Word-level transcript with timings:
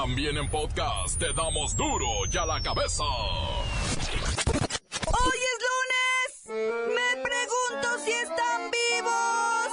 También 0.00 0.38
en 0.38 0.48
podcast 0.48 1.18
te 1.18 1.32
damos 1.32 1.74
duro 1.76 2.06
y 2.32 2.36
a 2.38 2.46
la 2.46 2.62
cabeza. 2.62 3.02
¡Hoy 3.02 3.78
es 5.50 5.58
lunes! 5.66 6.94
Me 6.94 7.20
pregunto 7.20 7.98
si 8.04 8.12
están 8.12 8.70
vivos. 8.70 9.66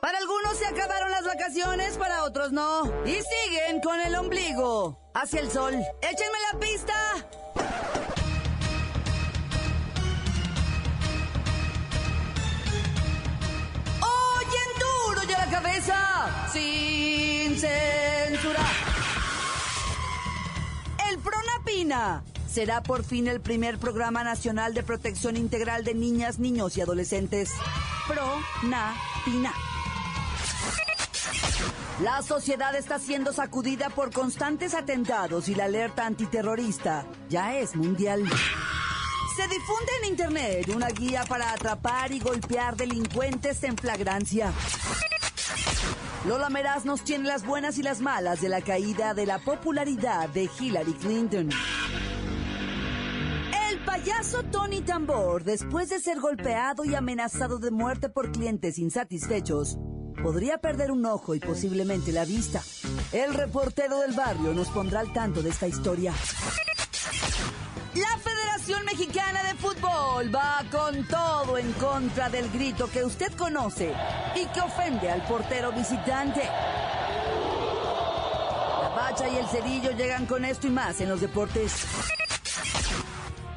Para 0.00 0.18
algunos 0.18 0.58
se 0.58 0.66
acabaron 0.66 1.12
las 1.12 1.24
vacaciones, 1.24 1.96
para 1.96 2.24
otros 2.24 2.50
no. 2.50 2.86
Y 3.06 3.12
siguen 3.12 3.80
con 3.82 4.00
el 4.00 4.16
ombligo 4.16 4.98
hacia 5.14 5.42
el 5.42 5.50
sol. 5.52 5.74
¡Échenme 6.02 6.38
la 6.52 6.58
pista! 6.58 7.14
¡Oyen 14.02 14.70
duro 14.80 15.22
y 15.28 15.32
a 15.34 15.38
la 15.38 15.50
cabeza! 15.52 16.48
Sin 16.52 17.56
censura. 17.56 18.03
Pronapina 21.74 22.22
será 22.48 22.84
por 22.84 23.02
fin 23.02 23.26
el 23.26 23.40
primer 23.40 23.78
programa 23.78 24.22
nacional 24.22 24.74
de 24.74 24.84
protección 24.84 25.36
integral 25.36 25.82
de 25.82 25.92
niñas, 25.92 26.38
niños 26.38 26.76
y 26.76 26.80
adolescentes. 26.80 27.50
Pronapina. 28.06 29.52
La 32.00 32.22
sociedad 32.22 32.76
está 32.76 33.00
siendo 33.00 33.32
sacudida 33.32 33.90
por 33.90 34.12
constantes 34.12 34.74
atentados 34.74 35.48
y 35.48 35.56
la 35.56 35.64
alerta 35.64 36.06
antiterrorista 36.06 37.06
ya 37.28 37.56
es 37.56 37.74
mundial. 37.74 38.22
Se 39.36 39.48
difunde 39.48 39.92
en 40.02 40.10
Internet 40.10 40.68
una 40.68 40.88
guía 40.90 41.24
para 41.28 41.52
atrapar 41.52 42.12
y 42.12 42.20
golpear 42.20 42.76
delincuentes 42.76 43.64
en 43.64 43.76
flagrancia. 43.76 44.52
Lola 46.26 46.48
Meraz 46.48 46.86
nos 46.86 47.04
tiene 47.04 47.28
las 47.28 47.44
buenas 47.44 47.76
y 47.76 47.82
las 47.82 48.00
malas 48.00 48.40
de 48.40 48.48
la 48.48 48.62
caída 48.62 49.12
de 49.12 49.26
la 49.26 49.38
popularidad 49.38 50.26
de 50.30 50.48
Hillary 50.58 50.94
Clinton. 50.94 51.50
El 53.68 53.78
payaso 53.84 54.42
Tony 54.44 54.80
Tambor, 54.80 55.44
después 55.44 55.90
de 55.90 56.00
ser 56.00 56.20
golpeado 56.20 56.86
y 56.86 56.94
amenazado 56.94 57.58
de 57.58 57.70
muerte 57.70 58.08
por 58.08 58.32
clientes 58.32 58.78
insatisfechos, 58.78 59.76
podría 60.22 60.56
perder 60.56 60.92
un 60.92 61.04
ojo 61.04 61.34
y 61.34 61.40
posiblemente 61.40 62.10
la 62.10 62.24
vista. 62.24 62.62
El 63.12 63.34
reportero 63.34 63.98
del 64.00 64.12
barrio 64.12 64.54
nos 64.54 64.68
pondrá 64.68 65.00
al 65.00 65.12
tanto 65.12 65.42
de 65.42 65.50
esta 65.50 65.68
historia. 65.68 66.14
La 68.74 68.80
Federación 68.80 68.84
Mexicana 68.86 69.42
de 69.44 69.54
Fútbol 69.54 70.34
va 70.34 70.64
con 70.70 71.06
todo 71.06 71.58
en 71.58 71.72
contra 71.74 72.28
del 72.28 72.50
grito 72.50 72.90
que 72.90 73.04
usted 73.04 73.32
conoce 73.34 73.92
y 74.34 74.46
que 74.46 74.60
ofende 74.60 75.10
al 75.10 75.22
portero 75.26 75.70
visitante. 75.72 76.42
La 78.82 78.88
bacha 78.88 79.28
y 79.28 79.36
el 79.36 79.46
cerillo 79.46 79.90
llegan 79.92 80.26
con 80.26 80.44
esto 80.44 80.66
y 80.66 80.70
más 80.70 81.00
en 81.00 81.08
los 81.08 81.20
deportes. 81.20 81.86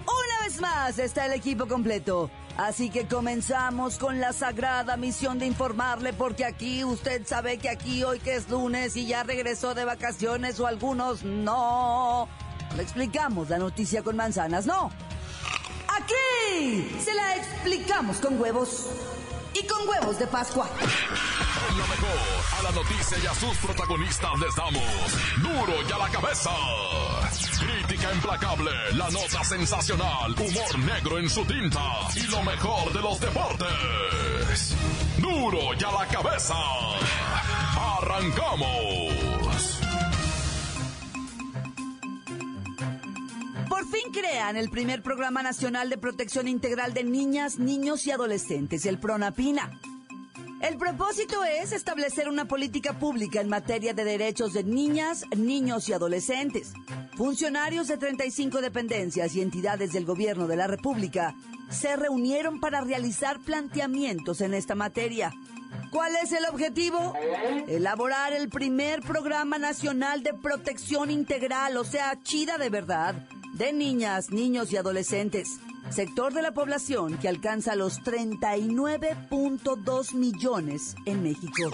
Una 0.06 0.46
vez 0.46 0.62
más 0.62 1.00
está 1.00 1.26
el 1.26 1.34
equipo 1.34 1.68
completo. 1.68 2.30
Así 2.58 2.90
que 2.90 3.08
comenzamos 3.08 3.98
con 3.98 4.20
la 4.20 4.34
sagrada 4.34 4.98
misión 4.98 5.40
de 5.40 5.48
informarle 5.48 6.14
porque 6.14 6.46
aquí 6.46 6.84
usted 6.84 7.26
sabe 7.26 7.58
que 7.58 7.70
aquí 7.70 8.04
hoy 8.04 8.20
que 8.20 8.36
es 8.36 8.50
lunes 8.50 8.96
y 8.98 9.08
ya 9.08 9.24
regresó 9.24 9.74
de 9.74 9.86
vacaciones 9.86 10.60
o 10.60 10.68
algunos 10.68 11.24
no. 11.24 12.28
Le 12.76 12.84
explicamos 12.84 13.50
la 13.50 13.58
noticia 13.58 14.04
con 14.04 14.16
manzanas, 14.16 14.66
no. 14.66 14.92
Se 17.04 17.14
la 17.14 17.36
explicamos 17.36 18.18
con 18.18 18.40
huevos. 18.40 18.88
Y 19.54 19.66
con 19.66 19.88
huevos 19.90 20.20
de 20.20 20.28
Pascua. 20.28 20.70
En 20.80 21.78
lo 21.78 21.88
mejor, 21.88 22.60
a 22.60 22.64
la 22.64 22.72
noticia 22.72 23.18
y 23.24 23.26
a 23.26 23.34
sus 23.34 23.58
protagonistas 23.58 24.40
les 24.40 24.56
damos 24.56 24.84
duro 25.42 25.74
y 25.88 25.92
a 25.92 25.98
la 25.98 26.10
cabeza. 26.10 26.52
Crítica 27.60 28.14
implacable, 28.14 28.72
la 28.94 29.10
nota 29.10 29.44
sensacional, 29.44 30.34
humor 30.34 30.80
negro 30.80 31.18
en 31.18 31.30
su 31.30 31.44
tinta 31.46 31.82
y 32.16 32.28
lo 32.28 32.44
mejor 32.44 32.94
de 32.94 33.02
los 33.02 33.20
deportes. 33.20 34.76
Duro 35.18 35.74
y 35.80 35.84
a 35.84 35.92
la 35.92 36.08
cabeza. 36.08 36.56
Arrancamos. 38.00 39.17
Fin 43.88 44.12
crean 44.12 44.58
el 44.58 44.70
primer 44.70 45.02
programa 45.02 45.42
nacional 45.42 45.90
de 45.90 45.98
protección 45.98 46.48
integral 46.48 46.94
de 46.94 47.04
niñas, 47.04 47.58
niños 47.58 48.06
y 48.06 48.12
adolescentes, 48.12 48.86
el 48.86 49.00
PRONAPINA. 49.00 49.72
El 50.62 50.78
propósito 50.78 51.44
es 51.44 51.72
establecer 51.72 52.28
una 52.28 52.46
política 52.46 52.98
pública 52.98 53.40
en 53.42 53.48
materia 53.48 53.94
de 53.94 54.04
derechos 54.04 54.54
de 54.54 54.64
niñas, 54.64 55.24
niños 55.36 55.88
y 55.88 55.94
adolescentes. 55.94 56.74
Funcionarios 57.16 57.88
de 57.88 57.98
35 57.98 58.62
dependencias 58.62 59.36
y 59.36 59.42
entidades 59.42 59.94
del 59.94 60.06
gobierno 60.06 60.48
de 60.48 60.56
la 60.56 60.68
República 60.68 61.36
se 61.70 61.96
reunieron 61.96 62.60
para 62.60 62.82
realizar 62.82 63.40
planteamientos 63.40 64.42
en 64.42 64.54
esta 64.54 64.74
materia. 64.74 65.32
¿Cuál 65.92 66.16
es 66.22 66.32
el 66.32 66.46
objetivo? 66.46 67.14
Elaborar 67.68 68.32
el 68.34 68.50
primer 68.50 69.02
programa 69.02 69.58
nacional 69.58 70.22
de 70.24 70.34
protección 70.34 71.12
integral, 71.12 71.76
o 71.78 71.84
sea, 71.84 72.22
chida 72.24 72.58
de 72.58 72.70
verdad, 72.70 73.28
de 73.54 73.74
niñas, 73.74 74.32
niños 74.32 74.72
y 74.72 74.78
adolescentes. 74.78 75.60
Sector 75.90 76.34
de 76.34 76.42
la 76.42 76.54
población 76.54 77.18
que 77.18 77.28
alcanza 77.30 77.76
los 77.76 78.02
39.2 78.02 80.14
millones 80.14 80.96
en 81.06 81.24
México. 81.24 81.72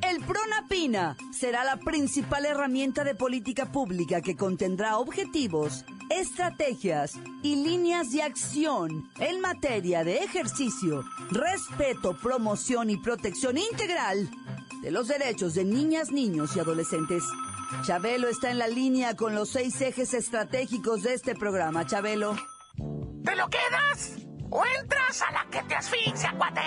El 0.00 0.20
PRONAPINA 0.20 1.16
será 1.32 1.64
la 1.64 1.78
principal 1.78 2.46
herramienta 2.46 3.02
de 3.02 3.16
política 3.16 3.72
pública 3.72 4.20
que 4.20 4.36
contendrá 4.36 4.98
objetivos, 4.98 5.84
estrategias 6.10 7.18
y 7.42 7.56
líneas 7.56 8.12
de 8.12 8.22
acción 8.22 9.10
en 9.18 9.40
materia 9.40 10.04
de 10.04 10.18
ejercicio, 10.18 11.04
respeto, 11.30 12.16
promoción 12.16 12.90
y 12.90 12.96
protección 12.96 13.58
integral 13.58 14.30
de 14.82 14.90
los 14.90 15.08
derechos 15.08 15.54
de 15.54 15.64
niñas, 15.64 16.12
niños 16.12 16.56
y 16.56 16.60
adolescentes. 16.60 17.24
Chabelo 17.86 18.28
está 18.28 18.50
en 18.50 18.58
la 18.58 18.68
línea 18.68 19.16
con 19.16 19.34
los 19.34 19.48
seis 19.48 19.80
ejes 19.80 20.14
estratégicos 20.14 21.02
de 21.02 21.14
este 21.14 21.34
programa. 21.34 21.86
Chabelo. 21.86 22.36
¿Te 23.24 23.36
lo 23.36 23.48
quedas? 23.48 24.16
¿O 24.50 24.62
entras 24.80 25.22
a 25.22 25.32
la 25.32 25.46
que 25.50 25.62
te 25.66 25.74
asfixia, 25.74 26.34
cuate? 26.36 26.60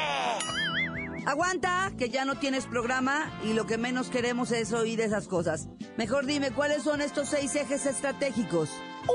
Aguanta, 1.27 1.91
que 1.97 2.09
ya 2.09 2.25
no 2.25 2.35
tienes 2.35 2.65
programa 2.65 3.31
y 3.43 3.53
lo 3.53 3.67
que 3.67 3.77
menos 3.77 4.09
queremos 4.09 4.51
es 4.51 4.73
oír 4.73 5.01
esas 5.01 5.27
cosas. 5.27 5.67
Mejor 5.97 6.25
dime, 6.25 6.51
¿cuáles 6.51 6.83
son 6.83 7.01
estos 7.01 7.29
seis 7.29 7.55
ejes 7.55 7.85
estratégicos? 7.85 8.69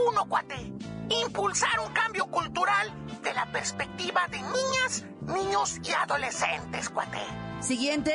Uno, 0.08 0.25
cuate. 0.26 0.72
Impulsar 1.08 1.80
un 1.80 1.92
cambio 1.92 2.26
cultural 2.26 2.92
de 3.22 3.34
la 3.34 3.47
perspectiva 3.53 4.26
de 4.28 4.38
niñas, 4.42 5.04
niños 5.22 5.78
y 5.84 5.92
adolescentes, 5.92 6.88
cuate. 6.88 7.19
Siguiente. 7.60 8.12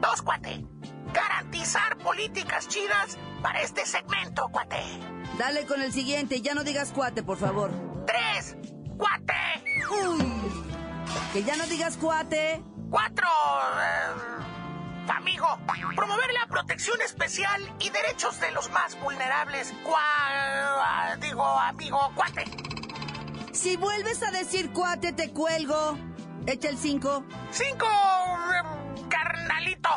Dos, 0.00 0.22
cuate. 0.22 0.64
Garantizar 1.12 1.96
políticas 1.98 2.66
chidas 2.68 3.18
para 3.42 3.60
este 3.62 3.86
segmento, 3.86 4.48
cuate. 4.50 4.80
Dale 5.38 5.66
con 5.66 5.80
el 5.82 5.92
siguiente, 5.92 6.40
ya 6.40 6.54
no 6.54 6.64
digas 6.64 6.92
cuate, 6.92 7.22
por 7.22 7.38
favor. 7.38 7.70
Tres, 8.06 8.56
cuate. 8.96 9.34
Uy, 10.08 10.32
que 11.32 11.44
ya 11.44 11.56
no 11.56 11.66
digas 11.66 11.96
cuate. 11.96 12.62
Cuatro, 12.90 13.28
eh, 13.28 14.33
amigo. 15.08 15.58
Promover 15.96 16.32
la 16.32 16.46
protección 16.46 17.00
especial 17.02 17.60
y 17.78 17.90
derechos 17.90 18.40
de 18.40 18.50
los 18.52 18.70
más 18.70 18.98
vulnerables. 19.00 19.72
Cua, 19.82 21.16
digo, 21.20 21.44
amigo, 21.44 22.12
cuate. 22.14 22.44
Si 23.52 23.76
vuelves 23.76 24.22
a 24.22 24.30
decir 24.30 24.72
cuate, 24.72 25.12
te 25.12 25.30
cuelgo. 25.30 25.98
Echa 26.46 26.68
el 26.68 26.78
cinco. 26.78 27.24
Cinco, 27.50 27.86
eh, 27.86 29.06
carnalito. 29.08 29.90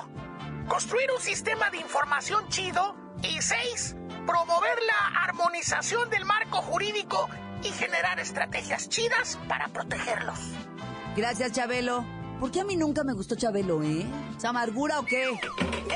Construir 0.68 1.12
un 1.12 1.22
sistema 1.22 1.70
de 1.70 1.78
información 1.78 2.48
chido. 2.50 2.96
Y 3.24 3.42
seis, 3.42 3.96
promover 4.28 4.78
la 4.84 5.24
armonización 5.24 6.08
del 6.12 6.24
marco 6.26 6.62
jurídico 6.62 7.28
y 7.64 7.70
generar 7.70 8.20
estrategias 8.20 8.90
chidas 8.90 9.40
para 9.48 9.70
protegerlos. 9.70 10.40
Gracias, 11.16 11.52
Chabelo. 11.54 12.06
¿Por 12.40 12.52
qué 12.52 12.62
a 12.62 12.64
mí 12.66 12.76
nunca 12.76 13.04
me 13.04 13.14
gustó 13.14 13.36
Chabelo, 13.36 13.82
eh? 13.82 14.06
¿Es 14.38 14.46
amargura 14.46 15.00
o 15.00 15.06
qué? 15.06 15.26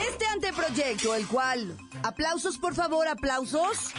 Este 0.10 0.26
anteproyecto, 0.26 1.14
el 1.14 1.28
cual, 1.28 1.78
aplausos 2.02 2.58
por 2.58 2.74
favor, 2.74 3.08
aplausos, 3.08 3.92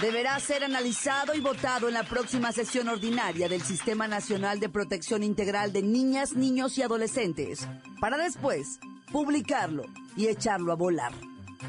deberá 0.00 0.38
ser 0.40 0.64
analizado 0.64 1.34
y 1.34 1.40
votado 1.40 1.88
en 1.88 1.94
la 1.94 2.04
próxima 2.04 2.52
sesión 2.52 2.88
ordinaria 2.88 3.48
del 3.48 3.62
Sistema 3.62 4.08
Nacional 4.08 4.60
de 4.60 4.70
Protección 4.70 5.22
Integral 5.22 5.72
de 5.72 5.82
Niñas, 5.82 6.32
Niños 6.32 6.78
y 6.78 6.82
Adolescentes, 6.82 7.68
para 8.00 8.16
después 8.16 8.80
publicarlo 9.12 9.84
y 10.16 10.28
echarlo 10.28 10.72
a 10.72 10.76
volar. 10.76 11.12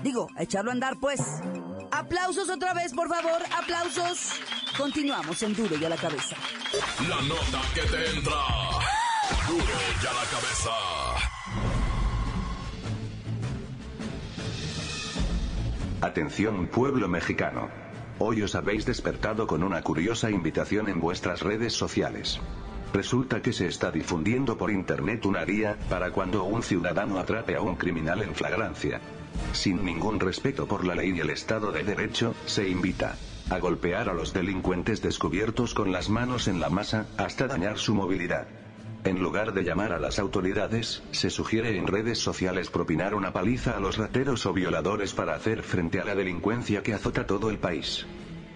Digo, 0.02 0.28
a 0.38 0.44
echarlo 0.44 0.72
a 0.72 0.74
andar, 0.74 0.98
pues. 1.02 1.20
Aplausos 1.92 2.50
otra 2.50 2.74
vez, 2.74 2.94
por 2.94 3.10
favor, 3.10 3.42
aplausos. 3.62 4.30
Continuamos 4.78 5.44
en 5.44 5.54
Duro 5.54 5.76
y 5.76 5.84
a 5.84 5.90
la 5.90 5.98
cabeza. 5.98 6.38
La 7.10 7.22
nota 7.22 7.62
que 7.76 7.82
te 7.82 8.10
entra. 8.12 8.71
Atención 16.02 16.68
pueblo 16.68 17.08
mexicano. 17.08 17.70
Hoy 18.18 18.42
os 18.42 18.56
habéis 18.56 18.86
despertado 18.86 19.48
con 19.48 19.64
una 19.64 19.82
curiosa 19.82 20.32
invitación 20.32 20.90
en 20.90 21.00
vuestras 21.00 21.42
redes 21.42 21.74
sociales. 21.74 22.40
Resulta 22.94 23.42
que 23.42 23.54
se 23.54 23.68
está 23.68 23.92
difundiendo 23.92 24.58
por 24.58 24.72
internet 24.72 25.26
una 25.26 25.46
guía 25.46 25.78
para 25.90 26.12
cuando 26.12 26.44
un 26.44 26.64
ciudadano 26.64 27.20
atrape 27.20 27.56
a 27.56 27.62
un 27.62 27.76
criminal 27.76 28.22
en 28.22 28.34
flagrancia. 28.36 29.00
Sin 29.54 29.84
ningún 29.86 30.20
respeto 30.20 30.68
por 30.68 30.86
la 30.86 30.96
ley 30.96 31.12
y 31.16 31.20
el 31.20 31.30
Estado 31.30 31.72
de 31.72 31.84
Derecho, 31.84 32.36
se 32.46 32.68
invita 32.68 33.16
a 33.50 33.60
golpear 33.60 34.08
a 34.08 34.14
los 34.14 34.34
delincuentes 34.34 35.02
descubiertos 35.02 35.74
con 35.74 35.92
las 35.92 36.10
manos 36.10 36.48
en 36.48 36.60
la 36.60 36.70
masa, 36.70 37.06
hasta 37.18 37.48
dañar 37.48 37.78
su 37.78 37.94
movilidad. 37.94 38.48
En 39.04 39.20
lugar 39.20 39.54
de 39.54 39.64
llamar 39.64 39.94
a 39.94 40.00
las 40.00 40.20
autoridades, 40.20 41.02
se 41.12 41.32
sugiere 41.32 41.76
en 41.76 41.88
redes 41.88 42.20
sociales 42.20 42.70
propinar 42.70 43.16
una 43.16 43.34
paliza 43.34 43.76
a 43.76 43.80
los 43.80 43.98
rateros 43.98 44.46
o 44.46 44.54
violadores 44.54 45.14
para 45.14 45.34
hacer 45.34 45.64
frente 45.64 46.00
a 46.00 46.06
la 46.06 46.14
delincuencia 46.14 46.84
que 46.84 46.94
azota 46.94 47.26
todo 47.26 47.50
el 47.50 47.58
país. 47.58 48.06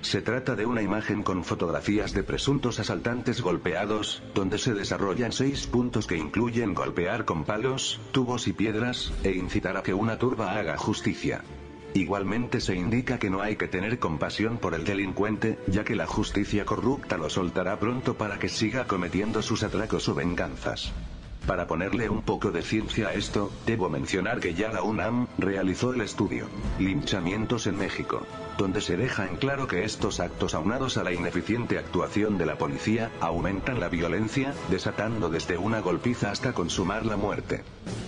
Se 0.02 0.22
trata 0.22 0.56
de 0.56 0.68
una 0.68 0.84
imagen 0.84 1.24
con 1.24 1.44
fotografías 1.44 2.14
de 2.14 2.22
presuntos 2.22 2.80
asaltantes 2.80 3.42
golpeados, 3.42 4.22
donde 4.36 4.60
se 4.60 4.76
desarrollan 4.76 5.32
seis 5.32 5.66
puntos 5.66 6.06
que 6.06 6.16
incluyen 6.16 6.76
golpear 6.76 7.26
con 7.26 7.44
palos, 7.44 8.00
tubos 8.12 8.48
y 8.48 8.54
piedras, 8.54 9.12
e 9.24 9.32
incitar 9.32 9.78
a 9.78 9.82
que 9.82 9.96
una 9.96 10.20
turba 10.20 10.60
haga 10.60 10.78
justicia. 10.78 11.44
Igualmente 11.96 12.60
se 12.60 12.76
indica 12.76 13.18
que 13.18 13.30
no 13.30 13.42
hay 13.42 13.56
que 13.56 13.70
tener 13.70 14.00
compasión 14.00 14.58
por 14.58 14.76
el 14.76 14.84
delincuente, 14.84 15.58
ya 15.68 15.86
que 15.86 15.96
la 15.96 16.06
justicia 16.06 16.66
corrupta 16.66 17.16
lo 17.18 17.30
soltará 17.30 17.80
pronto 17.80 18.16
para 18.16 18.38
que 18.38 18.50
siga 18.50 18.86
cometiendo 18.86 19.42
sus 19.42 19.64
atracos 19.64 20.10
o 20.10 20.14
venganzas. 20.14 20.92
Para 21.48 21.68
ponerle 21.68 22.10
un 22.10 22.24
poco 22.24 22.52
de 22.52 22.64
ciencia 22.64 23.10
a 23.10 23.14
esto, 23.14 23.52
debo 23.68 23.88
mencionar 23.88 24.40
que 24.40 24.56
ya 24.56 24.72
la 24.72 24.82
UNAM 24.82 25.28
realizó 25.38 25.94
el 25.94 26.02
estudio 26.02 26.48
Linchamientos 26.80 27.68
en 27.68 27.78
México, 27.78 28.26
donde 28.58 28.82
se 28.82 28.98
deja 28.98 29.28
en 29.28 29.36
claro 29.36 29.68
que 29.68 29.84
estos 29.84 30.20
actos 30.20 30.56
aunados 30.56 30.98
a 30.98 31.04
la 31.04 31.14
ineficiente 31.14 31.78
actuación 31.78 32.40
de 32.40 32.48
la 32.48 32.58
policía 32.58 33.12
aumentan 33.22 33.80
la 33.80 33.90
violencia, 33.90 34.56
desatando 34.72 35.30
desde 35.30 35.58
una 35.58 35.82
golpiza 35.82 36.32
hasta 36.32 36.54
consumar 36.54 37.06
la 37.06 37.16
muerte. 37.16 37.64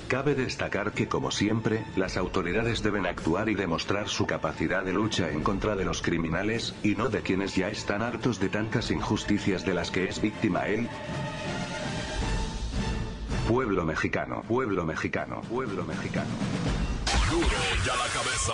Cabe 0.07 0.33
destacar 0.33 0.93
que 0.93 1.07
como 1.07 1.29
siempre, 1.29 1.83
las 1.95 2.17
autoridades 2.17 2.81
deben 2.81 3.05
actuar 3.05 3.49
y 3.49 3.55
demostrar 3.55 4.07
su 4.07 4.25
capacidad 4.25 4.83
de 4.83 4.93
lucha 4.93 5.29
en 5.29 5.43
contra 5.43 5.75
de 5.75 5.85
los 5.85 6.01
criminales, 6.01 6.73
y 6.81 6.95
no 6.95 7.09
de 7.09 7.21
quienes 7.21 7.55
ya 7.55 7.69
están 7.69 8.01
hartos 8.01 8.39
de 8.39 8.49
tantas 8.49 8.89
injusticias 8.89 9.63
de 9.63 9.75
las 9.75 9.91
que 9.91 10.05
es 10.05 10.21
víctima 10.21 10.67
él. 10.67 10.89
Pueblo 13.47 13.85
mexicano, 13.85 14.43
pueblo 14.45 14.83
mexicano, 14.83 15.41
pueblo 15.49 15.85
mexicano. 15.85 16.29
Duro 17.31 17.47
ya 17.85 17.95
la 17.95 18.07
cabeza. 18.07 18.53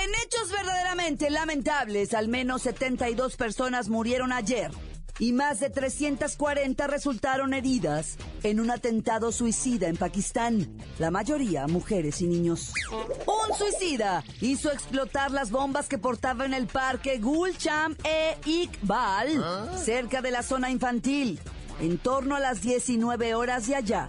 En 0.00 0.10
hechos 0.24 0.52
verdaderamente 0.52 1.28
lamentables, 1.28 2.14
al 2.14 2.28
menos 2.28 2.62
72 2.62 3.34
personas 3.34 3.88
murieron 3.88 4.32
ayer 4.32 4.70
y 5.18 5.32
más 5.32 5.58
de 5.58 5.68
340 5.68 6.86
resultaron 6.86 7.54
heridas 7.54 8.16
en 8.44 8.60
un 8.60 8.70
atentado 8.70 9.32
suicida 9.32 9.88
en 9.88 9.96
Pakistán, 9.96 10.78
la 11.00 11.10
mayoría 11.10 11.66
mujeres 11.66 12.20
y 12.20 12.28
niños. 12.28 12.72
Un 12.92 13.56
suicida 13.56 14.22
hizo 14.40 14.70
explotar 14.70 15.32
las 15.32 15.50
bombas 15.50 15.88
que 15.88 15.98
portaba 15.98 16.46
en 16.46 16.54
el 16.54 16.68
parque 16.68 17.18
Gulcham 17.18 17.96
e 18.04 18.36
Iqbal, 18.44 19.76
cerca 19.76 20.22
de 20.22 20.30
la 20.30 20.44
zona 20.44 20.70
infantil, 20.70 21.40
en 21.80 21.98
torno 21.98 22.36
a 22.36 22.40
las 22.40 22.60
19 22.60 23.34
horas 23.34 23.66
de 23.66 23.76
allá. 23.76 24.08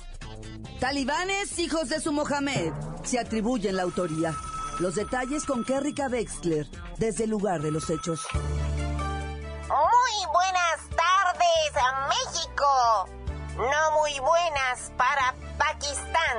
Talibanes, 0.79 1.59
hijos 1.59 1.89
de 1.89 1.99
su 1.99 2.11
Mohamed, 2.11 2.71
se 3.03 3.19
atribuyen 3.19 3.75
la 3.75 3.83
autoría. 3.83 4.35
Los 4.79 4.95
detalles 4.95 5.45
con 5.45 5.65
Kerrika 5.65 6.07
Wexler, 6.07 6.67
desde 6.97 7.25
el 7.25 7.31
lugar 7.31 7.61
de 7.61 7.71
los 7.71 7.89
hechos. 7.89 8.21
Muy 8.33 10.25
buenas 10.33 10.89
tardes, 10.95 11.73
México. 12.07 13.09
No 13.57 13.91
muy 13.99 14.17
buenas 14.19 14.91
para 14.95 15.35
Pakistán. 15.57 16.37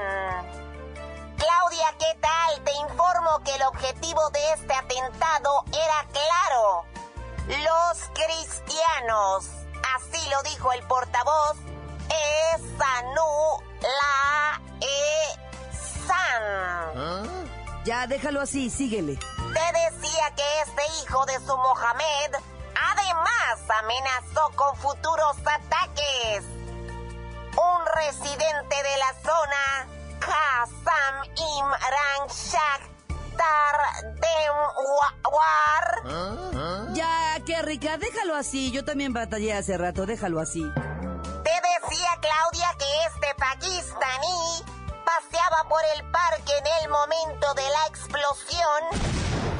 Claudia, 1.37 1.95
¿qué 1.99 2.19
tal? 2.21 2.65
Te 2.65 2.73
informo 2.91 3.43
que 3.45 3.55
el 3.55 3.63
objetivo 3.65 4.31
de 4.31 4.41
este 4.55 4.73
atentado 4.73 5.65
era 5.69 6.07
claro. 6.13 6.85
Los 7.47 8.09
cristianos. 8.15 9.60
Así 9.97 10.29
lo 10.31 10.43
dijo 10.43 10.73
el 10.73 10.83
portavoz 10.87 11.57
Esanu 12.55 13.63
La 13.81 14.61
E 14.81 15.39
San. 16.07 16.43
Ya, 17.85 18.07
déjalo 18.07 18.41
así, 18.43 18.71
síguele. 18.71 19.17
Te 19.17 19.73
decía 19.73 20.35
que 20.37 20.61
este 20.63 20.83
hijo 21.03 21.25
de 21.27 21.39
su 21.41 21.57
Mohamed 21.57 22.35
además 22.93 23.61
amenazó 23.83 24.51
con 24.55 24.77
futuros 24.77 25.37
ataques. 25.39 26.45
Un 27.53 27.87
residente 27.97 28.77
de 28.83 28.97
la 28.99 29.15
zona, 29.23 29.87
Hassan 30.21 31.25
Imran 31.37 32.29
Shah 32.29 32.81
Tardemwar, 35.01 35.87
Ya, 36.95 37.30
qué 37.51 37.63
rica, 37.63 37.97
déjalo 37.99 38.37
así. 38.37 38.71
Yo 38.71 38.85
también 38.85 39.13
batallé 39.13 39.53
hace 39.53 39.77
rato, 39.77 40.07
déjalo 40.07 40.39
así. 40.39 40.63
te 40.63 41.57
decía 41.67 42.11
Claudia 42.21 42.69
que 42.79 42.91
este 43.09 43.35
pakistaní 43.35 44.63
paseaba 45.05 45.69
por 45.69 45.83
el 45.97 46.05
parque 46.13 46.53
en 46.59 46.85
el 46.85 46.91
momento 46.91 47.55
de 47.55 47.63
la 47.63 47.87
explosión 47.89 48.81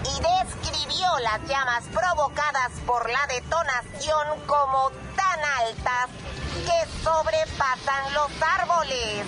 y 0.05 0.15
describió 0.23 1.19
las 1.19 1.41
llamas 1.49 1.83
provocadas 1.93 2.71
por 2.87 3.11
la 3.11 3.27
detonación 3.27 4.39
como 4.47 4.91
tan 5.17 5.41
altas 5.59 6.11
que 6.67 7.03
sobrepasan 7.03 8.15
los 8.15 8.31
árboles. 8.61 9.27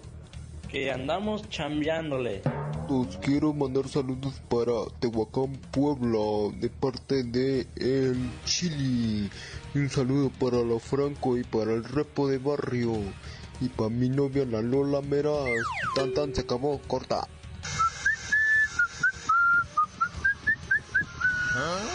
que 0.71 0.90
andamos 0.90 1.47
chambeándole. 1.50 2.40
saludos. 2.40 3.19
Quiero 3.21 3.52
mandar 3.52 3.87
saludos 3.88 4.40
para 4.49 4.73
Tehuacán, 5.00 5.59
Puebla, 5.73 6.57
de 6.59 6.71
parte 6.71 7.23
de 7.25 7.66
El 7.76 8.31
Chili. 8.47 9.28
un 9.75 9.90
saludo 9.90 10.31
para 10.40 10.62
la 10.62 10.78
Franco 10.78 11.37
y 11.37 11.45
para 11.45 11.75
el 11.75 11.85
repo 11.85 12.28
de 12.28 12.38
barrio. 12.38 12.95
Y 13.61 13.69
para 13.69 13.91
mi 13.91 14.09
novia 14.09 14.45
la 14.45 14.61
Lola 14.61 15.01
Meraz. 15.01 15.65
Tan 15.95 16.13
tan 16.15 16.35
se 16.35 16.43
acabó, 16.43 16.81
corta. 16.87 17.27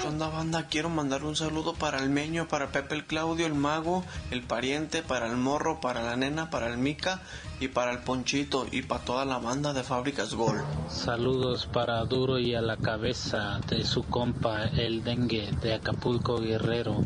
onda 0.09 0.27
banda? 0.27 0.67
Quiero 0.67 0.89
mandar 0.89 1.23
un 1.23 1.35
saludo 1.35 1.73
para 1.75 1.99
el 1.99 2.09
Meño, 2.09 2.47
para 2.47 2.71
Pepe 2.71 2.95
el 2.95 3.05
Claudio, 3.05 3.45
el 3.45 3.53
Mago, 3.53 4.03
el 4.31 4.41
Pariente, 4.41 5.03
para 5.03 5.27
el 5.27 5.37
Morro, 5.37 5.79
para 5.79 6.01
la 6.01 6.15
Nena, 6.15 6.49
para 6.49 6.67
el 6.67 6.77
Mica 6.77 7.21
y 7.59 7.67
para 7.67 7.91
el 7.91 7.99
Ponchito 7.99 8.65
y 8.71 8.81
para 8.81 9.05
toda 9.05 9.25
la 9.25 9.37
banda 9.37 9.71
de 9.71 9.83
Fábricas 9.83 10.33
Gol. 10.33 10.63
Saludos 10.89 11.67
para 11.67 12.03
Duro 12.05 12.39
y 12.39 12.55
a 12.55 12.61
la 12.61 12.77
cabeza 12.77 13.59
de 13.69 13.85
su 13.85 14.03
compa 14.03 14.63
el 14.63 15.03
Dengue 15.03 15.51
de 15.61 15.75
Acapulco 15.75 16.39
Guerrero. 16.39 17.05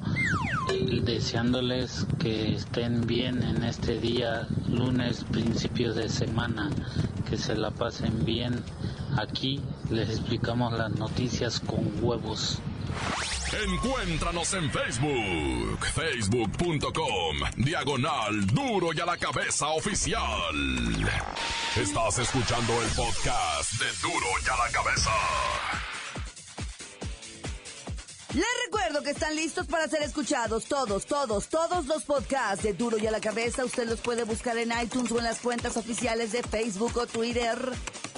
Deseándoles 1.03 2.05
que 2.19 2.55
estén 2.55 3.05
bien 3.05 3.43
en 3.43 3.63
este 3.63 3.99
día, 3.99 4.47
lunes, 4.69 5.23
principios 5.25 5.95
de 5.95 6.09
semana, 6.09 6.69
que 7.29 7.37
se 7.37 7.55
la 7.55 7.71
pasen 7.71 8.23
bien. 8.25 8.63
Aquí 9.17 9.61
les 9.89 10.09
explicamos 10.09 10.73
las 10.73 10.91
noticias 10.95 11.59
con 11.59 11.91
huevos. 12.01 12.59
Encuéntranos 13.53 14.53
en 14.55 14.71
Facebook, 14.71 15.85
facebook.com, 15.93 17.37
diagonal 17.57 18.47
duro 18.47 18.93
y 18.93 18.99
a 18.99 19.05
la 19.05 19.17
cabeza 19.17 19.67
oficial. 19.67 20.21
Estás 21.75 22.19
escuchando 22.19 22.73
el 22.81 22.89
podcast 22.89 23.73
de 23.73 23.85
duro 24.01 24.25
y 24.43 24.49
a 24.49 24.57
la 24.57 24.71
cabeza. 24.71 25.11
Les 28.33 28.45
recuerdo 28.65 29.03
que 29.03 29.11
están 29.11 29.35
listos 29.35 29.67
para 29.67 29.87
ser 29.87 30.01
escuchados 30.01 30.65
todos, 30.65 31.05
todos, 31.05 31.47
todos 31.47 31.85
los 31.85 32.03
podcasts 32.03 32.63
de 32.63 32.73
Duro 32.73 32.97
y 32.97 33.05
a 33.05 33.11
la 33.11 33.19
Cabeza. 33.19 33.63
Usted 33.63 33.87
los 33.87 34.01
puede 34.01 34.23
buscar 34.23 34.57
en 34.57 34.71
iTunes 34.81 35.11
o 35.11 35.19
en 35.19 35.25
las 35.25 35.39
cuentas 35.39 35.77
oficiales 35.77 36.31
de 36.31 36.41
Facebook 36.41 36.97
o 36.97 37.05
Twitter. 37.05 37.57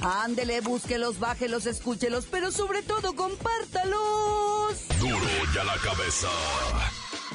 Ándele, 0.02 0.62
búsquelos, 0.62 1.20
bájelos, 1.20 1.66
escúchelos, 1.66 2.28
pero 2.32 2.50
sobre 2.52 2.82
todo 2.82 3.14
compártalos. 3.14 4.88
Duro 5.00 5.20
y 5.54 5.58
a 5.58 5.64
la 5.66 5.78
Cabeza. 5.80 6.30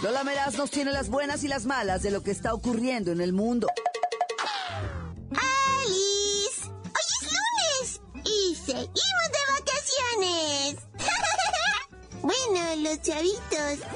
Lola 0.02 0.24
Meraz 0.24 0.56
nos 0.56 0.70
tiene 0.70 0.90
las 0.90 1.10
buenas 1.10 1.44
y 1.44 1.48
las 1.48 1.66
malas 1.66 2.02
de 2.02 2.10
lo 2.10 2.22
que 2.22 2.30
está 2.30 2.54
ocurriendo 2.54 3.12
en 3.12 3.20
el 3.20 3.34
mundo. 3.34 3.66
Chavitos. 12.98 13.86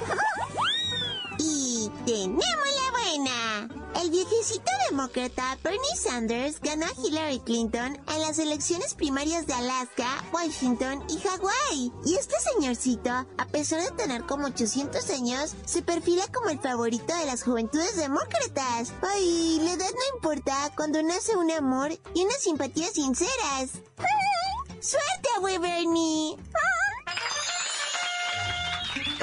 y 1.39 1.91
tenemos 2.07 2.45
la 2.45 2.91
buena. 2.91 3.69
El 4.01 4.11
viejecito 4.11 4.71
demócrata 4.91 5.57
Bernie 5.63 5.97
Sanders 5.97 6.61
ganó 6.61 6.87
a 6.87 7.07
Hillary 7.07 7.41
Clinton 7.41 7.99
en 8.09 8.21
las 8.21 8.39
elecciones 8.39 8.95
primarias 8.95 9.47
de 9.47 9.55
Alaska, 9.55 10.25
Washington 10.33 11.05
y 11.09 11.19
Hawái. 11.19 11.93
Y 12.05 12.15
este 12.17 12.35
señorcito, 12.53 13.11
a 13.11 13.47
pesar 13.51 13.83
de 13.83 13.91
tener 13.93 14.25
como 14.27 14.47
800 14.47 15.09
años, 15.11 15.55
se 15.65 15.83
perfila 15.83 16.25
como 16.33 16.51
el 16.51 16.59
favorito 16.59 17.15
de 17.17 17.27
las 17.27 17.43
juventudes 17.43 17.97
demócratas. 17.97 18.93
Ay, 19.03 19.61
la 19.63 19.73
edad 19.73 19.91
no 19.91 20.17
importa 20.17 20.73
cuando 20.77 21.03
nace 21.03 21.37
un 21.37 21.51
amor 21.51 21.93
y 22.15 22.25
unas 22.25 22.43
simpatías 22.43 22.93
sinceras. 22.93 23.71
¡Suerte, 24.81 25.29
güey, 25.41 25.59
Bernie! 25.59 26.37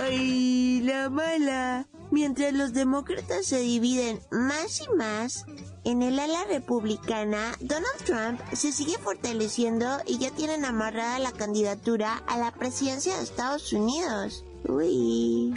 Ay, 0.02 0.82
la 0.82 1.10
mala. 1.12 1.88
Mientras 2.10 2.54
los 2.54 2.74
demócratas 2.74 3.46
se 3.46 3.60
dividen 3.60 4.20
más 4.32 4.82
y 4.82 4.96
más, 4.96 5.46
en 5.84 6.02
el 6.02 6.20
ala 6.20 6.44
republicana, 6.46 7.56
Donald 7.60 8.04
Trump 8.04 8.42
se 8.52 8.72
sigue 8.72 8.98
fortaleciendo 8.98 10.00
y 10.08 10.18
ya 10.18 10.32
tienen 10.32 10.66
amarrada 10.66 11.20
la 11.20 11.32
candidatura 11.32 12.24
a 12.28 12.38
la 12.38 12.52
presidencia 12.52 13.16
de 13.16 13.24
Estados 13.24 13.72
Unidos. 13.74 14.44
Uy. 14.68 15.54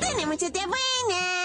Tenemos 0.00 0.38
buena. 0.38 1.41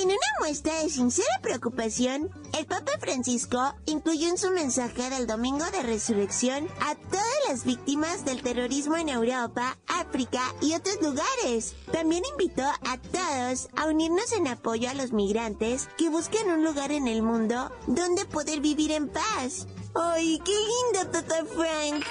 En 0.00 0.06
una 0.06 0.16
muestra 0.38 0.82
de 0.82 0.88
sincera 0.88 1.40
preocupación, 1.42 2.30
el 2.58 2.64
Papa 2.64 2.92
Francisco 2.98 3.74
incluyó 3.84 4.30
en 4.30 4.38
su 4.38 4.50
mensaje 4.50 5.10
del 5.10 5.26
Domingo 5.26 5.66
de 5.72 5.82
Resurrección 5.82 6.68
a 6.80 6.94
todas 6.94 7.26
las 7.46 7.64
víctimas 7.66 8.24
del 8.24 8.40
terrorismo 8.40 8.96
en 8.96 9.10
Europa, 9.10 9.76
África 9.88 10.40
y 10.62 10.72
otros 10.72 11.02
lugares. 11.02 11.74
También 11.92 12.22
invitó 12.30 12.62
a 12.62 12.96
todos 12.96 13.68
a 13.76 13.88
unirnos 13.88 14.32
en 14.32 14.48
apoyo 14.48 14.88
a 14.88 14.94
los 14.94 15.12
migrantes 15.12 15.86
que 15.98 16.08
busquen 16.08 16.50
un 16.50 16.64
lugar 16.64 16.92
en 16.92 17.06
el 17.06 17.20
mundo 17.20 17.70
donde 17.86 18.24
poder 18.24 18.60
vivir 18.60 18.92
en 18.92 19.06
paz. 19.06 19.66
¡Ay, 19.94 20.40
qué 20.42 20.52
lindo, 20.52 21.12
Papa 21.12 21.44
Frank! 21.44 22.06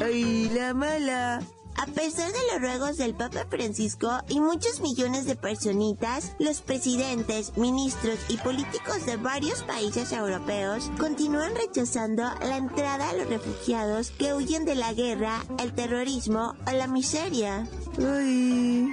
¡Ay, 0.00 0.48
la 0.50 0.74
mala! 0.74 1.42
A 1.78 1.86
pesar 1.86 2.32
de 2.32 2.38
los 2.52 2.60
ruegos 2.60 2.96
del 2.96 3.14
Papa 3.14 3.46
Francisco 3.48 4.10
y 4.28 4.40
muchos 4.40 4.80
millones 4.80 5.26
de 5.26 5.36
personitas, 5.36 6.34
los 6.40 6.60
presidentes, 6.60 7.56
ministros 7.56 8.18
y 8.28 8.36
políticos 8.38 9.06
de 9.06 9.16
varios 9.16 9.62
países 9.62 10.10
europeos 10.10 10.90
continúan 10.98 11.54
rechazando 11.54 12.24
la 12.40 12.56
entrada 12.56 13.10
a 13.10 13.12
los 13.12 13.28
refugiados 13.28 14.10
que 14.10 14.34
huyen 14.34 14.64
de 14.64 14.74
la 14.74 14.92
guerra, 14.92 15.44
el 15.60 15.72
terrorismo 15.72 16.56
o 16.66 16.70
la 16.72 16.88
miseria. 16.88 17.68
Uy. 17.96 18.92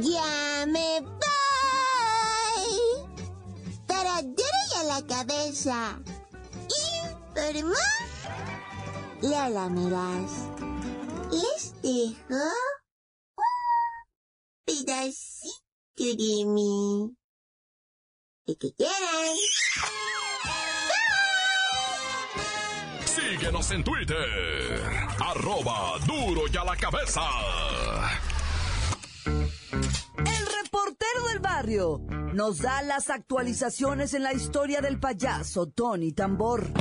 Ya 0.00 0.64
me 0.66 1.00
voy. 1.00 1.18
Para 3.88 4.20
y 4.22 4.78
a 4.78 4.84
la 4.84 5.02
cabeza. 5.08 5.98
Informó 7.34 7.74
Lola 9.22 9.68
Meraz. 9.68 10.32
Les 11.30 11.72
dejo 11.80 12.34
un 13.36 13.44
pedacito 14.66 15.62
de 15.96 16.44
mí. 16.46 17.16
El 18.46 18.58
que 18.58 18.72
quieran. 18.74 19.36
Síguenos 23.04 23.70
en 23.70 23.84
Twitter. 23.84 24.82
Arroba 25.20 25.98
duro 26.04 26.42
y 26.52 26.56
a 26.56 26.64
la 26.64 26.76
cabeza. 26.76 27.22
El 29.24 30.46
reportero 30.64 31.28
del 31.28 31.38
barrio 31.38 32.00
nos 32.34 32.58
da 32.58 32.82
las 32.82 33.08
actualizaciones 33.08 34.14
en 34.14 34.24
la 34.24 34.32
historia 34.32 34.80
del 34.80 34.98
payaso 34.98 35.68
Tony 35.68 36.10
Tambor. 36.10 36.72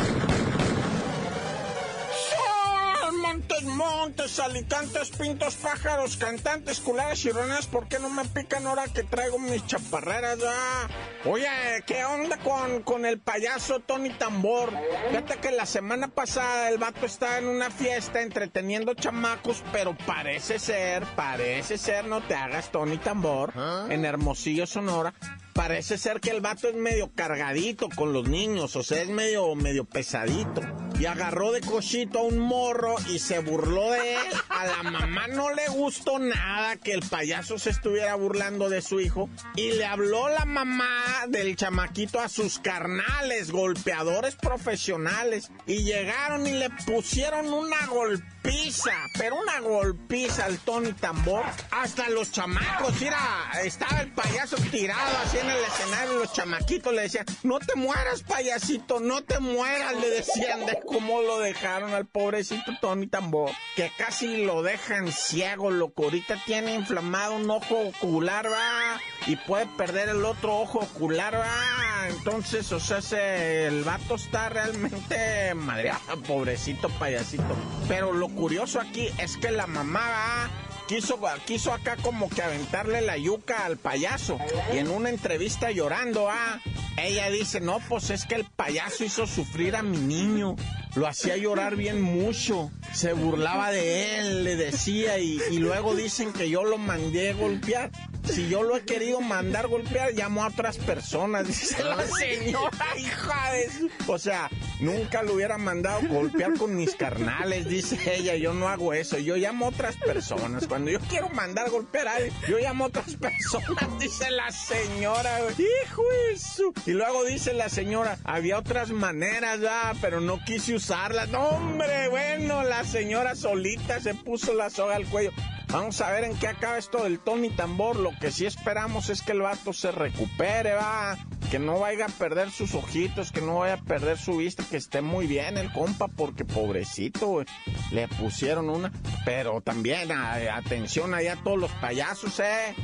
Montes, 3.81 4.39
alicantes, 4.39 5.09
pintos, 5.09 5.55
pájaros, 5.55 6.15
cantantes, 6.15 6.79
culares 6.79 7.25
y 7.25 7.31
ronas, 7.31 7.65
¿por 7.65 7.87
qué 7.87 7.97
no 7.97 8.11
me 8.11 8.25
pican 8.25 8.67
ahora 8.67 8.85
que 8.87 9.01
traigo 9.01 9.39
mis 9.39 9.65
chaparreras 9.65 10.37
ya? 10.37 10.87
Oye, 11.25 11.47
¿qué 11.87 12.05
onda 12.05 12.37
con, 12.37 12.83
con 12.83 13.07
el 13.07 13.19
payaso 13.19 13.79
Tony 13.79 14.11
Tambor? 14.11 14.71
Fíjate 15.09 15.37
que 15.37 15.49
la 15.49 15.65
semana 15.65 16.09
pasada 16.09 16.69
el 16.69 16.77
vato 16.77 17.07
estaba 17.07 17.39
en 17.39 17.47
una 17.47 17.71
fiesta 17.71 18.21
entreteniendo 18.21 18.93
chamacos, 18.93 19.63
pero 19.71 19.97
parece 20.05 20.59
ser, 20.59 21.03
parece 21.15 21.79
ser, 21.79 22.05
no 22.05 22.21
te 22.21 22.35
hagas 22.35 22.71
Tony 22.71 22.99
Tambor, 22.99 23.51
en 23.89 24.05
Hermosillo, 24.05 24.67
Sonora, 24.67 25.15
parece 25.53 25.97
ser 25.97 26.19
que 26.19 26.29
el 26.29 26.41
vato 26.41 26.67
es 26.67 26.75
medio 26.75 27.11
cargadito 27.15 27.89
con 27.89 28.13
los 28.13 28.29
niños, 28.29 28.75
o 28.75 28.83
sea, 28.83 29.01
es 29.01 29.09
medio, 29.09 29.55
medio 29.55 29.85
pesadito. 29.85 30.61
Y 31.01 31.07
agarró 31.07 31.51
de 31.51 31.61
cochito 31.61 32.19
a 32.19 32.21
un 32.21 32.37
morro 32.37 32.95
y 33.09 33.17
se 33.17 33.39
burló 33.39 33.89
de 33.89 34.13
él. 34.13 34.33
A 34.49 34.67
la 34.67 34.83
mamá 34.83 35.25
no 35.29 35.51
le 35.51 35.67
gustó 35.69 36.19
nada 36.19 36.75
que 36.75 36.91
el 36.91 37.01
payaso 37.01 37.57
se 37.57 37.71
estuviera 37.71 38.13
burlando 38.13 38.69
de 38.69 38.83
su 38.83 38.99
hijo. 38.99 39.27
Y 39.55 39.71
le 39.71 39.85
habló 39.85 40.29
la 40.29 40.45
mamá 40.45 41.25
del 41.27 41.55
chamaquito 41.55 42.19
a 42.19 42.29
sus 42.29 42.59
carnales, 42.59 43.49
golpeadores 43.49 44.35
profesionales. 44.35 45.49
Y 45.65 45.85
llegaron 45.85 46.45
y 46.45 46.53
le 46.53 46.69
pusieron 46.69 47.51
una 47.51 47.87
golpeada 47.87 48.30
golpiza, 48.43 48.91
pero 49.17 49.35
una 49.35 49.59
golpiza 49.59 50.45
al 50.45 50.57
Tony 50.59 50.93
Tambor. 50.93 51.43
Hasta 51.71 52.09
los 52.09 52.31
chamacos, 52.31 52.99
mira, 52.99 53.17
estaba 53.63 54.01
el 54.01 54.11
payaso 54.11 54.57
tirado 54.71 55.17
así 55.23 55.37
en 55.37 55.49
el 55.49 55.63
escenario 55.63 56.19
los 56.19 56.33
chamaquitos 56.33 56.93
le 56.93 57.03
decían, 57.03 57.25
no 57.43 57.59
te 57.59 57.75
mueras, 57.75 58.23
payasito, 58.23 58.99
no 58.99 59.23
te 59.23 59.39
mueras, 59.39 59.95
le 59.95 60.09
decían 60.09 60.65
de 60.65 60.79
cómo 60.85 61.21
lo 61.21 61.39
dejaron 61.39 61.93
al 61.93 62.05
pobrecito 62.05 62.71
Tony 62.79 63.07
Tambor, 63.07 63.51
que 63.75 63.91
casi 63.97 64.43
lo 64.43 64.63
dejan 64.63 65.11
ciego, 65.11 65.71
loco. 65.71 66.03
Ahorita 66.03 66.37
tiene 66.45 66.73
inflamado 66.73 67.35
un 67.35 67.49
ojo 67.49 67.79
ocular, 67.79 68.51
va, 68.51 68.99
y 69.27 69.35
puede 69.35 69.65
perder 69.77 70.09
el 70.09 70.25
otro 70.25 70.59
ojo 70.59 70.79
ocular, 70.79 71.35
va. 71.35 72.07
Entonces, 72.09 72.71
o 72.71 72.79
sea, 72.79 73.01
se, 73.01 73.67
el 73.67 73.83
vato 73.83 74.15
está 74.15 74.49
realmente 74.49 75.53
madreado, 75.55 76.21
pobrecito 76.23 76.89
payasito. 76.89 77.55
Pero 77.87 78.13
lo 78.13 78.29
curioso 78.31 78.79
aquí 78.79 79.09
es 79.17 79.37
que 79.37 79.51
la 79.51 79.67
mamá 79.67 79.99
va 79.99 80.49
quiso, 80.87 81.19
quiso 81.45 81.73
acá 81.73 81.95
como 81.95 82.29
que 82.29 82.41
aventarle 82.41 83.01
la 83.01 83.17
yuca 83.17 83.65
al 83.65 83.77
payaso. 83.77 84.37
Y 84.73 84.77
en 84.77 84.89
una 84.89 85.09
entrevista 85.09 85.71
llorando, 85.71 86.29
ah, 86.29 86.59
ella 86.97 87.29
dice, 87.29 87.61
no, 87.61 87.79
pues 87.87 88.09
es 88.09 88.25
que 88.25 88.35
el 88.35 88.43
payaso 88.45 89.05
hizo 89.05 89.25
sufrir 89.25 89.75
a 89.75 89.83
mi 89.83 89.97
niño. 89.97 90.55
Lo 90.95 91.07
hacía 91.07 91.37
llorar 91.37 91.77
bien 91.77 92.01
mucho. 92.01 92.71
Se 92.91 93.13
burlaba 93.13 93.71
de 93.71 94.19
él, 94.19 94.43
le 94.43 94.57
decía, 94.57 95.17
y, 95.19 95.39
y 95.51 95.59
luego 95.59 95.95
dicen 95.95 96.33
que 96.33 96.49
yo 96.49 96.63
lo 96.63 96.77
mandé 96.77 97.33
golpear. 97.33 97.91
Si 98.23 98.47
yo 98.47 98.63
lo 98.63 98.77
he 98.77 98.81
querido 98.81 99.19
mandar 99.19 99.67
golpear, 99.67 100.13
llamo 100.13 100.43
a 100.43 100.47
otras 100.47 100.77
personas, 100.77 101.47
dice 101.47 101.83
la 101.83 102.05
señora, 102.05 102.85
hija 102.97 103.51
de 103.53 103.69
su... 103.69 103.89
O 104.07 104.17
sea, 104.17 104.49
nunca 104.79 105.23
lo 105.23 105.33
hubiera 105.33 105.57
mandado 105.57 106.01
golpear 106.07 106.53
con 106.57 106.75
mis 106.75 106.95
carnales, 106.95 107.67
dice 107.67 107.97
ella. 108.15 108.35
Yo 108.35 108.53
no 108.53 108.69
hago 108.69 108.93
eso, 108.93 109.17
yo 109.17 109.35
llamo 109.35 109.65
a 109.65 109.69
otras 109.69 109.97
personas. 109.97 110.67
Cuando 110.67 110.91
yo 110.91 110.99
quiero 111.01 111.29
mandar 111.29 111.69
golpear 111.69 112.07
a 112.07 112.15
alguien, 112.15 112.33
yo 112.47 112.57
llamo 112.57 112.85
a 112.85 112.87
otras 112.87 113.15
personas, 113.17 113.99
dice 113.99 114.29
la 114.31 114.51
señora. 114.51 115.39
Hijo 115.57 116.03
eso. 116.33 116.73
Y 116.85 116.91
luego 116.91 117.23
dice 117.25 117.53
la 117.53 117.69
señora, 117.69 118.17
había 118.23 118.57
otras 118.57 118.91
maneras, 118.91 119.59
ah, 119.67 119.93
pero 120.01 120.21
no 120.21 120.39
quise 120.45 120.75
usarlas. 120.75 121.29
No, 121.29 121.49
hombre, 121.49 122.07
bueno, 122.09 122.63
la 122.63 122.83
señora 122.83 123.35
solita 123.35 123.99
se 123.99 124.13
puso 124.13 124.53
la 124.53 124.69
soga 124.69 124.95
al 124.95 125.05
cuello. 125.05 125.31
Vamos 125.71 126.01
a 126.01 126.11
ver 126.11 126.25
en 126.25 126.37
qué 126.37 126.47
acaba 126.49 126.77
esto 126.77 127.03
del 127.03 127.19
Tony 127.19 127.49
Tambor. 127.49 127.95
Lo 127.95 128.11
que 128.19 128.29
sí 128.31 128.45
esperamos 128.45 129.09
es 129.09 129.21
que 129.21 129.31
el 129.31 129.41
vato 129.41 129.71
se 129.71 129.91
recupere, 129.91 130.73
va. 130.73 131.17
Que 131.49 131.59
no 131.59 131.79
vaya 131.79 132.05
a 132.05 132.09
perder 132.09 132.51
sus 132.51 132.75
ojitos, 132.75 133.31
que 133.31 133.41
no 133.41 133.59
vaya 133.59 133.75
a 133.75 133.77
perder 133.81 134.17
su 134.17 134.37
vista, 134.37 134.63
que 134.69 134.77
esté 134.77 135.01
muy 135.01 135.27
bien 135.27 135.57
el 135.57 135.71
compa, 135.71 136.07
porque 136.09 136.43
pobrecito, 136.43 137.43
le 137.91 138.07
pusieron 138.09 138.69
una. 138.69 138.91
Pero 139.23 139.61
también, 139.61 140.11
a- 140.11 140.55
atención 140.57 141.13
ahí 141.13 141.27
a 141.27 141.37
todos 141.37 141.57
los 141.57 141.71
payasos, 141.73 142.39
eh. 142.41 142.75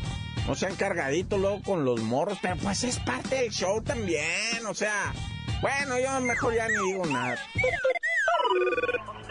No 0.48 0.56
sean 0.56 0.76
cargaditos 0.76 1.40
luego 1.42 1.62
con 1.64 1.84
los 1.84 2.00
morros, 2.02 2.38
pero 2.42 2.56
pues 2.56 2.86
es 2.86 3.00
parte 3.00 3.36
del 3.36 3.52
show 3.52 3.82
también, 3.82 4.66
o 4.70 4.74
sea. 4.74 5.14
Bueno, 5.62 6.00
yo 6.00 6.22
mejor 6.22 6.56
ya 6.56 6.68
ni 6.70 6.76
digo 6.92 7.06
nada. 7.06 7.38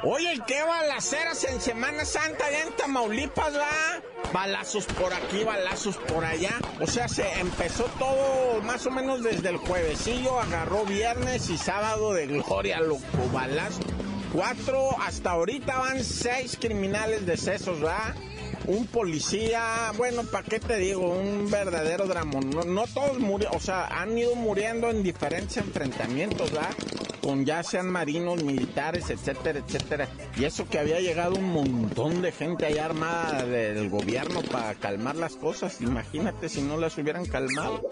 Oye, 0.08 0.40
¿qué 0.46 0.62
balaceras 0.62 1.42
en 1.42 1.60
Semana 1.60 2.04
Santa 2.04 2.46
allá 2.46 2.62
en 2.62 2.76
Tamaulipas, 2.76 3.56
va? 3.56 4.00
Balazos 4.32 4.86
por 4.86 5.12
aquí, 5.12 5.42
balazos 5.42 5.96
por 5.96 6.24
allá. 6.24 6.52
O 6.80 6.86
sea, 6.86 7.08
se 7.08 7.28
empezó 7.40 7.86
todo 7.98 8.62
más 8.62 8.86
o 8.86 8.92
menos 8.92 9.24
desde 9.24 9.48
el 9.48 9.56
juevesillo, 9.56 10.38
agarró 10.38 10.84
viernes 10.84 11.50
y 11.50 11.58
sábado 11.58 12.14
de 12.14 12.28
gloria, 12.28 12.78
loco, 12.78 13.02
balazos. 13.32 13.84
Cuatro, 14.32 14.90
hasta 15.00 15.32
ahorita 15.32 15.76
van 15.76 16.04
seis 16.04 16.56
criminales 16.60 17.26
decesos, 17.26 17.84
¿va? 17.84 18.14
Un 18.66 18.86
policía, 18.86 19.90
bueno, 19.96 20.22
¿para 20.22 20.44
qué 20.44 20.60
te 20.60 20.76
digo? 20.76 21.00
Un 21.00 21.50
verdadero 21.50 22.06
drama. 22.06 22.38
No, 22.42 22.62
no 22.62 22.84
todos 22.86 23.18
murieron, 23.18 23.56
o 23.56 23.60
sea, 23.60 23.86
han 23.86 24.16
ido 24.16 24.36
muriendo 24.36 24.88
en 24.88 25.02
diferentes 25.02 25.56
enfrentamientos, 25.56 26.54
¿va? 26.54 26.68
Con 27.26 27.44
ya 27.44 27.64
sean 27.64 27.90
marinos, 27.90 28.44
militares, 28.44 29.10
etcétera, 29.10 29.58
etcétera. 29.58 30.06
Y 30.36 30.44
eso 30.44 30.68
que 30.68 30.78
había 30.78 31.00
llegado 31.00 31.34
un 31.34 31.52
montón 31.52 32.22
de 32.22 32.30
gente 32.30 32.66
allá 32.66 32.84
armada 32.84 33.44
del 33.44 33.90
gobierno 33.90 34.42
para 34.42 34.76
calmar 34.76 35.16
las 35.16 35.34
cosas. 35.34 35.80
Imagínate 35.80 36.48
si 36.48 36.62
no 36.62 36.76
las 36.76 36.96
hubieran 36.98 37.26
calmado. 37.26 37.82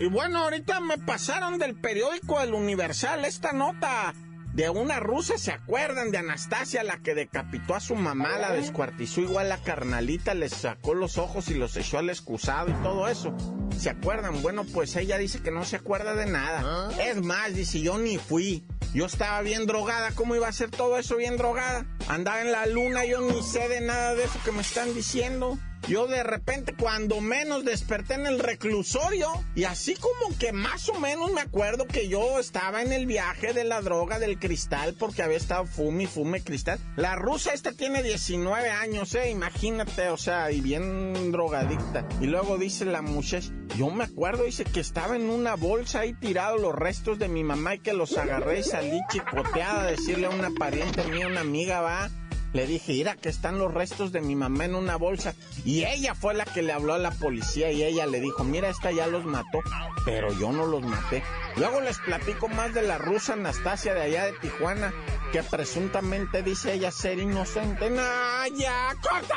Y 0.00 0.08
bueno, 0.08 0.40
ahorita 0.40 0.80
me 0.80 0.98
pasaron 0.98 1.60
del 1.60 1.76
periódico 1.76 2.40
El 2.40 2.54
Universal 2.54 3.24
esta 3.24 3.52
nota 3.52 4.12
de 4.52 4.68
una 4.68 4.98
rusa, 4.98 5.38
¿se 5.38 5.52
acuerdan 5.52 6.10
de 6.10 6.18
Anastasia, 6.18 6.82
la 6.82 6.98
que 6.98 7.14
decapitó 7.14 7.76
a 7.76 7.80
su 7.80 7.94
mamá, 7.94 8.36
la 8.38 8.50
descuartizó 8.50 9.20
igual 9.20 9.48
la 9.48 9.58
carnalita, 9.58 10.34
le 10.34 10.48
sacó 10.48 10.94
los 10.94 11.18
ojos 11.18 11.48
y 11.50 11.54
los 11.54 11.76
echó 11.76 11.98
al 11.98 12.10
excusado 12.10 12.68
y 12.68 12.82
todo 12.82 13.06
eso? 13.06 13.32
¿Se 13.78 13.90
acuerdan? 13.90 14.42
Bueno, 14.42 14.64
pues 14.64 14.96
ella 14.96 15.18
dice 15.18 15.40
que 15.40 15.52
no 15.52 15.64
se 15.64 15.76
acuerda 15.76 16.14
de 16.14 16.26
nada. 16.26 16.90
Es 17.00 17.22
más, 17.22 17.54
dice, 17.54 17.80
yo 17.80 17.96
ni 17.96 18.18
fui. 18.18 18.64
Yo 18.92 19.06
estaba 19.06 19.40
bien 19.42 19.66
drogada, 19.66 20.10
¿cómo 20.12 20.34
iba 20.34 20.48
a 20.48 20.52
ser 20.52 20.70
todo 20.70 20.98
eso 20.98 21.16
bien 21.16 21.36
drogada? 21.36 21.86
Andaba 22.08 22.40
en 22.40 22.50
la 22.50 22.66
luna, 22.66 23.04
yo 23.04 23.20
ni 23.20 23.42
sé 23.42 23.68
de 23.68 23.80
nada 23.80 24.14
de 24.14 24.24
eso 24.24 24.40
que 24.44 24.50
me 24.50 24.62
están 24.62 24.94
diciendo. 24.94 25.58
Yo 25.88 26.06
de 26.06 26.22
repente, 26.22 26.74
cuando 26.78 27.22
menos 27.22 27.64
desperté 27.64 28.12
en 28.12 28.26
el 28.26 28.40
reclusorio, 28.40 29.28
y 29.54 29.64
así 29.64 29.94
como 29.94 30.36
que 30.38 30.52
más 30.52 30.86
o 30.90 31.00
menos 31.00 31.32
me 31.32 31.40
acuerdo 31.40 31.86
que 31.86 32.08
yo 32.08 32.38
estaba 32.38 32.82
en 32.82 32.92
el 32.92 33.06
viaje 33.06 33.54
de 33.54 33.64
la 33.64 33.80
droga 33.80 34.18
del 34.18 34.38
cristal, 34.38 34.94
porque 34.98 35.22
había 35.22 35.38
estado 35.38 35.64
fume 35.64 36.06
fume 36.06 36.42
cristal. 36.42 36.78
La 36.96 37.16
rusa 37.16 37.54
esta 37.54 37.72
tiene 37.72 38.02
19 38.02 38.68
años, 38.68 39.14
eh, 39.14 39.30
imagínate, 39.30 40.10
o 40.10 40.18
sea, 40.18 40.52
y 40.52 40.60
bien 40.60 41.32
drogadicta. 41.32 42.06
Y 42.20 42.26
luego 42.26 42.58
dice 42.58 42.84
la 42.84 43.00
muchacha, 43.00 43.50
yo 43.78 43.88
me 43.88 44.04
acuerdo, 44.04 44.44
dice 44.44 44.64
que 44.64 44.80
estaba 44.80 45.16
en 45.16 45.30
una 45.30 45.54
bolsa 45.54 46.00
ahí 46.00 46.12
tirado 46.12 46.58
los 46.58 46.74
restos 46.74 47.18
de 47.18 47.28
mi 47.28 47.44
mamá 47.44 47.76
y 47.76 47.78
que 47.78 47.94
los 47.94 48.18
agarré 48.18 48.60
y 48.60 48.62
salí 48.62 49.00
chicoteada 49.10 49.84
a 49.84 49.90
decirle 49.90 50.26
a 50.26 50.30
una 50.30 50.50
pariente 50.50 51.02
mía, 51.04 51.28
una 51.28 51.40
amiga, 51.40 51.80
va. 51.80 52.10
Le 52.52 52.66
dije, 52.66 52.92
mira 52.92 53.14
que 53.14 53.28
están 53.28 53.58
los 53.58 53.72
restos 53.72 54.10
de 54.10 54.20
mi 54.20 54.34
mamá 54.34 54.64
en 54.64 54.74
una 54.74 54.96
bolsa. 54.96 55.34
Y 55.64 55.84
ella 55.84 56.14
fue 56.14 56.34
la 56.34 56.44
que 56.44 56.62
le 56.62 56.72
habló 56.72 56.94
a 56.94 56.98
la 56.98 57.10
policía 57.10 57.70
y 57.70 57.82
ella 57.82 58.06
le 58.06 58.20
dijo, 58.20 58.42
mira, 58.42 58.68
esta 58.68 58.90
ya 58.90 59.06
los 59.06 59.24
mató, 59.24 59.60
pero 60.04 60.32
yo 60.32 60.50
no 60.50 60.66
los 60.66 60.82
maté. 60.82 61.22
Luego 61.56 61.80
les 61.80 61.98
platico 61.98 62.48
más 62.48 62.72
de 62.72 62.82
la 62.82 62.98
rusa 62.98 63.34
Anastasia 63.34 63.94
de 63.94 64.02
allá 64.02 64.24
de 64.26 64.32
Tijuana, 64.32 64.92
que 65.32 65.42
presuntamente 65.42 66.42
dice 66.42 66.72
ella 66.72 66.90
ser 66.90 67.18
inocente. 67.18 67.90
¡Nah, 67.90 68.46
ya, 68.56 68.94
corta! 69.02 69.36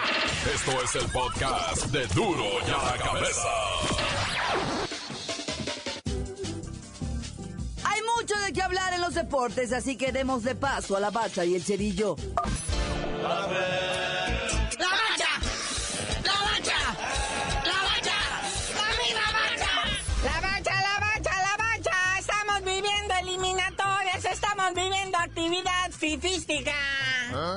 Esto 0.54 0.71
es 0.82 0.95
el 0.95 1.12
podcast 1.12 1.86
de 1.88 2.08
Duro 2.08 2.45
y 2.65 2.71
a 2.71 2.78
la 2.78 3.04
Cabeza. 3.04 3.50
Hay 7.84 8.00
mucho 8.17 8.36
de 8.39 8.54
qué 8.54 8.62
hablar 8.62 8.93
en 8.93 9.02
los 9.02 9.15
deportes, 9.15 9.74
así 9.74 9.97
que 9.97 10.12
demos 10.13 10.43
de 10.43 10.56
paso 10.56 10.95
a 10.95 11.00
la 11.02 11.10
bacha 11.10 11.43
y 11.43 11.56
el 11.56 11.63
cerillo. 11.63 12.15
¡La 13.21 13.29
bacha! 13.29 13.53
¡La 14.79 14.89
bacha! 16.41 16.81
¡La 17.63 17.84
bacha! 17.84 18.17
¡La 19.13 19.31
bacha! 19.31 19.71
La 20.23 20.41
bacha, 20.41 20.73
la 20.81 20.95
bacha, 20.99 21.34
la 21.41 21.55
bacha. 21.57 21.95
Estamos 22.19 22.60
viviendo 22.63 23.13
eliminatorias, 23.21 24.25
estamos 24.25 24.73
viviendo 24.73 25.17
actividad 25.19 25.91
fifística. 25.91 26.73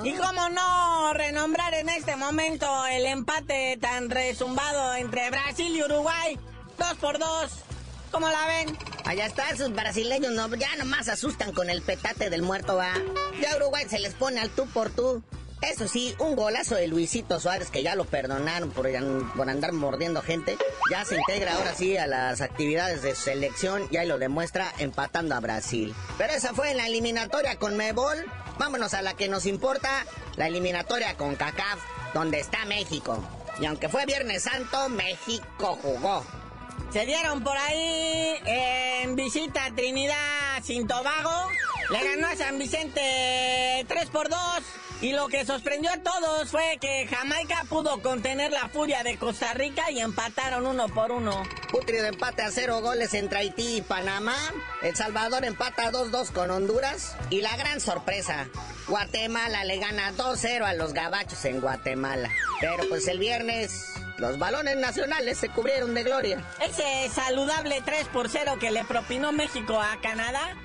Y 0.04 0.12
cómo 0.12 0.48
no 0.50 1.12
renombrar 1.14 1.72
en 1.74 1.88
este 1.88 2.14
momento 2.16 2.86
el 2.86 3.06
empate 3.06 3.76
tan 3.80 4.10
resumbado 4.10 4.94
entre 4.94 5.30
Brasil 5.30 5.74
y 5.74 5.82
Uruguay. 5.82 6.38
Dos 6.78 6.94
por 6.94 7.18
dos. 7.18 7.50
¿Cómo 8.10 8.28
la 8.28 8.46
ven? 8.46 8.76
Allá 9.04 9.26
está, 9.26 9.50
esos 9.50 9.72
brasileños 9.72 10.32
no, 10.32 10.54
ya 10.54 10.76
nomás 10.76 11.08
asustan 11.08 11.52
con 11.52 11.68
el 11.70 11.82
petate 11.82 12.30
del 12.30 12.42
muerto, 12.42 12.76
va. 12.76 12.92
Ya 13.40 13.52
a 13.52 13.56
Uruguay 13.56 13.86
se 13.88 13.98
les 13.98 14.14
pone 14.14 14.40
al 14.40 14.50
tú 14.50 14.66
por 14.68 14.90
tú. 14.90 15.22
Eso 15.70 15.88
sí, 15.88 16.14
un 16.18 16.36
golazo 16.36 16.74
de 16.74 16.86
Luisito 16.86 17.40
Suárez, 17.40 17.70
que 17.70 17.82
ya 17.82 17.94
lo 17.94 18.04
perdonaron 18.04 18.70
por, 18.70 18.86
por 19.34 19.48
andar 19.48 19.72
mordiendo 19.72 20.20
gente. 20.20 20.58
Ya 20.90 21.04
se 21.06 21.16
integra 21.16 21.54
ahora 21.54 21.74
sí 21.74 21.96
a 21.96 22.06
las 22.06 22.42
actividades 22.42 23.00
de 23.00 23.14
selección 23.14 23.88
y 23.90 23.96
ahí 23.96 24.06
lo 24.06 24.18
demuestra 24.18 24.70
empatando 24.78 25.34
a 25.34 25.40
Brasil. 25.40 25.94
Pero 26.18 26.34
esa 26.34 26.52
fue 26.52 26.70
en 26.70 26.76
la 26.76 26.86
eliminatoria 26.86 27.56
con 27.56 27.78
Mebol. 27.78 28.26
Vámonos 28.58 28.92
a 28.92 29.00
la 29.00 29.14
que 29.14 29.28
nos 29.28 29.46
importa, 29.46 30.04
la 30.36 30.48
eliminatoria 30.48 31.16
con 31.16 31.34
CACAF, 31.34 31.80
donde 32.12 32.40
está 32.40 32.66
México. 32.66 33.24
Y 33.58 33.64
aunque 33.64 33.88
fue 33.88 34.04
Viernes 34.04 34.42
Santo, 34.42 34.90
México 34.90 35.78
jugó. 35.80 36.24
Se 36.92 37.06
dieron 37.06 37.42
por 37.42 37.56
ahí 37.56 38.36
en 38.46 39.16
visita 39.16 39.64
a 39.64 39.74
Trinidad 39.74 40.62
sin 40.62 40.86
Tobago. 40.86 41.50
Le 41.90 42.04
ganó 42.04 42.28
a 42.28 42.36
San 42.36 42.58
Vicente 42.58 43.84
3 43.88 44.10
por 44.10 44.28
2. 44.28 44.38
Y 45.00 45.12
lo 45.12 45.28
que 45.28 45.44
sorprendió 45.44 45.90
a 45.90 45.98
todos 45.98 46.50
fue 46.50 46.78
que 46.80 47.06
Jamaica 47.06 47.64
pudo 47.68 48.00
contener 48.00 48.52
la 48.52 48.68
furia 48.68 49.02
de 49.02 49.18
Costa 49.18 49.52
Rica 49.52 49.90
y 49.90 50.00
empataron 50.00 50.66
uno 50.66 50.88
por 50.88 51.12
uno. 51.12 51.42
Putrido 51.70 52.06
empate 52.06 52.42
a 52.42 52.50
cero 52.50 52.80
goles 52.80 53.12
entre 53.12 53.40
Haití 53.40 53.78
y 53.78 53.82
Panamá. 53.82 54.36
El 54.82 54.96
Salvador 54.96 55.44
empata 55.44 55.90
2-2 55.90 56.30
con 56.30 56.50
Honduras. 56.50 57.16
Y 57.28 57.42
la 57.42 57.54
gran 57.56 57.80
sorpresa, 57.80 58.48
Guatemala 58.86 59.64
le 59.64 59.78
gana 59.78 60.12
2-0 60.12 60.64
a 60.64 60.74
los 60.74 60.94
gabachos 60.94 61.44
en 61.44 61.60
Guatemala. 61.60 62.30
Pero 62.60 62.88
pues 62.88 63.06
el 63.08 63.18
viernes 63.18 63.94
los 64.18 64.38
balones 64.38 64.76
nacionales 64.76 65.38
se 65.38 65.48
cubrieron 65.48 65.94
de 65.94 66.02
gloria. 66.02 66.44
Ese 66.60 67.08
saludable 67.12 67.82
3 67.84 68.08
por 68.08 68.28
0 68.28 68.56
que 68.60 68.70
le 68.70 68.84
propinó 68.84 69.32
México 69.32 69.80
a 69.80 70.00
Canadá 70.00 70.56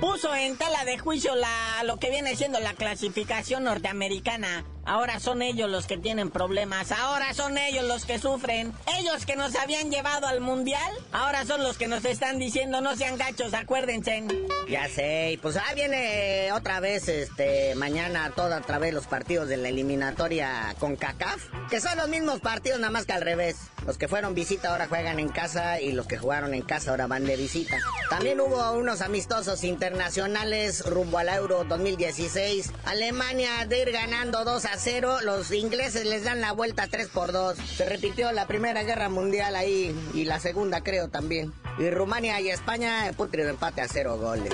puso 0.00 0.34
en 0.34 0.56
tela 0.56 0.84
de 0.84 0.98
juicio 0.98 1.34
la, 1.34 1.82
lo 1.84 1.98
que 1.98 2.10
viene 2.10 2.36
siendo 2.36 2.60
la 2.60 2.74
clasificación 2.74 3.64
norteamericana. 3.64 4.64
Ahora 4.86 5.18
son 5.18 5.42
ellos 5.42 5.68
los 5.68 5.86
que 5.86 5.98
tienen 5.98 6.30
problemas, 6.30 6.92
ahora 6.92 7.34
son 7.34 7.58
ellos 7.58 7.84
los 7.84 8.04
que 8.06 8.18
sufren. 8.18 8.72
Ellos 8.98 9.26
que 9.26 9.34
nos 9.36 9.54
habían 9.56 9.90
llevado 9.90 10.28
al 10.28 10.40
mundial, 10.40 10.92
ahora 11.12 11.44
son 11.44 11.62
los 11.62 11.76
que 11.76 11.88
nos 11.88 12.04
están 12.04 12.38
diciendo 12.38 12.80
no 12.80 12.94
sean 12.96 13.18
gachos, 13.18 13.52
acuérdense. 13.52 14.24
Ya 14.68 14.88
sé, 14.88 15.32
y 15.32 15.36
pues 15.36 15.56
ah, 15.56 15.74
viene 15.74 16.52
otra 16.52 16.80
vez 16.80 17.08
este 17.08 17.74
mañana 17.74 18.32
toda 18.34 18.58
otra 18.58 18.78
vez 18.78 18.94
los 18.94 19.06
partidos 19.06 19.48
de 19.48 19.56
la 19.56 19.68
eliminatoria 19.68 20.74
con 20.78 20.96
CACAF, 20.96 21.42
que 21.68 21.80
son 21.80 21.96
los 21.98 22.08
mismos 22.08 22.40
partidos 22.40 22.78
nada 22.78 22.92
más 22.92 23.06
que 23.06 23.12
al 23.12 23.22
revés. 23.22 23.56
Los 23.86 23.98
que 23.98 24.08
fueron 24.08 24.34
visita 24.34 24.70
ahora 24.70 24.88
juegan 24.88 25.20
en 25.20 25.28
casa 25.28 25.80
y 25.80 25.92
los 25.92 26.06
que 26.06 26.18
jugaron 26.18 26.54
en 26.54 26.62
casa 26.62 26.90
ahora 26.90 27.06
van 27.06 27.24
de 27.24 27.36
visita. 27.36 27.78
También 28.10 28.40
hubo 28.40 28.72
unos 28.72 29.00
amistosos 29.00 29.62
internacionales 29.62 30.84
rumbo 30.84 31.18
al 31.18 31.28
Euro 31.28 31.62
2016. 31.64 32.72
Alemania 32.84 33.64
de 33.68 33.82
ir 33.82 33.92
ganando 33.92 34.44
2 34.44 34.64
a 34.64 34.76
0, 34.76 35.18
los 35.22 35.52
ingleses 35.52 36.04
les 36.04 36.24
dan 36.24 36.40
la 36.40 36.52
vuelta 36.52 36.88
3 36.88 37.08
por 37.08 37.30
2. 37.30 37.56
Se 37.58 37.88
repitió 37.88 38.32
la 38.32 38.46
Primera 38.46 38.82
Guerra 38.82 39.08
Mundial 39.08 39.54
ahí 39.54 39.94
y 40.14 40.24
la 40.24 40.40
Segunda 40.40 40.82
creo 40.82 41.08
también. 41.08 41.52
Y 41.78 41.90
Rumania 41.90 42.40
y 42.40 42.50
España, 42.50 43.10
putrido 43.16 43.50
empate 43.50 43.82
a 43.82 43.88
0 43.88 44.16
goles. 44.18 44.52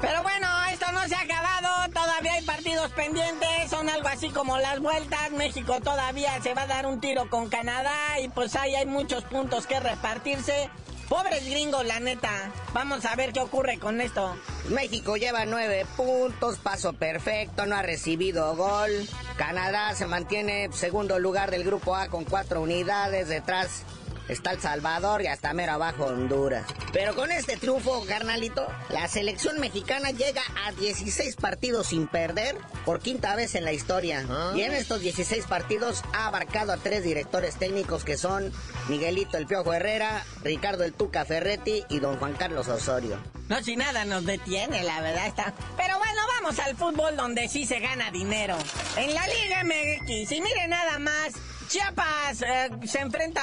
Pero 0.00 0.22
bueno, 0.22 0.46
esto 0.72 0.86
no 0.92 1.06
se 1.08 1.14
ha 1.16 1.22
acabado, 1.22 1.92
todavía 1.92 2.34
hay 2.34 2.44
partidos 2.44 2.90
pendientes, 2.92 3.68
son 3.68 3.88
algo 3.88 4.06
así 4.08 4.30
como 4.30 4.56
las 4.58 4.78
vueltas, 4.78 5.32
México 5.32 5.80
todavía 5.80 6.40
se 6.40 6.54
va 6.54 6.62
a 6.62 6.66
dar 6.68 6.86
un 6.86 7.00
tiro 7.00 7.28
con 7.28 7.48
Canadá 7.48 8.20
y 8.22 8.28
pues 8.28 8.54
ahí 8.54 8.76
hay 8.76 8.86
muchos 8.86 9.24
puntos 9.24 9.66
que 9.66 9.80
repartirse. 9.80 10.70
Pobres 11.08 11.48
gringos, 11.48 11.86
la 11.86 12.00
neta. 12.00 12.52
Vamos 12.74 13.06
a 13.06 13.16
ver 13.16 13.32
qué 13.32 13.40
ocurre 13.40 13.78
con 13.78 14.00
esto. 14.02 14.36
México 14.68 15.16
lleva 15.16 15.46
nueve 15.46 15.86
puntos, 15.96 16.58
paso 16.58 16.92
perfecto, 16.92 17.64
no 17.64 17.76
ha 17.76 17.82
recibido 17.82 18.54
gol. 18.56 18.90
Canadá 19.38 19.94
se 19.94 20.06
mantiene 20.06 20.68
segundo 20.70 21.18
lugar 21.18 21.50
del 21.50 21.64
grupo 21.64 21.96
A 21.96 22.08
con 22.08 22.24
cuatro 22.24 22.60
unidades. 22.60 23.28
Detrás 23.28 23.84
está 24.28 24.52
El 24.52 24.60
Salvador 24.60 25.22
y 25.22 25.26
hasta 25.26 25.52
mero 25.54 25.72
abajo 25.72 26.06
Honduras. 26.06 26.66
Pero 26.92 27.14
con 27.14 27.32
este 27.32 27.56
triunfo, 27.56 28.04
carnalito, 28.06 28.66
la 28.90 29.08
selección 29.08 29.60
mexicana 29.60 30.10
llega 30.10 30.42
a 30.66 30.72
16 30.72 31.36
partidos 31.36 31.88
sin 31.88 32.06
perder 32.06 32.56
por 32.84 33.00
quinta 33.00 33.34
vez 33.36 33.54
en 33.54 33.64
la 33.64 33.72
historia. 33.72 34.26
Y 34.54 34.62
en 34.62 34.72
estos 34.72 35.00
16 35.00 35.46
partidos 35.46 36.02
ha 36.12 36.26
abarcado 36.26 36.72
a 36.72 36.76
tres 36.76 37.02
directores 37.02 37.56
técnicos 37.56 38.04
que 38.04 38.16
son 38.16 38.52
Miguelito 38.88 39.36
El 39.36 39.46
Piojo 39.46 39.72
Herrera, 39.72 40.24
Ricardo 40.42 40.84
El 40.84 40.92
Tuca 40.92 41.24
Ferretti 41.24 41.84
y 41.88 42.00
don 42.00 42.16
Juan 42.18 42.34
Carlos 42.34 42.68
Osorio. 42.68 43.18
No, 43.48 43.62
si 43.62 43.76
nada 43.76 44.04
nos 44.04 44.26
detiene, 44.26 44.82
la 44.82 45.00
verdad 45.00 45.26
está. 45.26 45.54
Pero 45.76 45.98
bueno, 45.98 46.20
vamos 46.36 46.58
al 46.58 46.76
fútbol 46.76 47.16
donde 47.16 47.48
sí 47.48 47.64
se 47.64 47.80
gana 47.80 48.10
dinero. 48.10 48.56
En 48.96 49.14
la 49.14 49.26
Liga 49.26 49.64
MX, 49.64 50.32
y 50.32 50.40
mire 50.40 50.68
nada 50.68 50.98
más, 50.98 51.32
Chiapas 51.68 52.42
eh, 52.42 52.70
se 52.86 53.00
enfrenta 53.00 53.42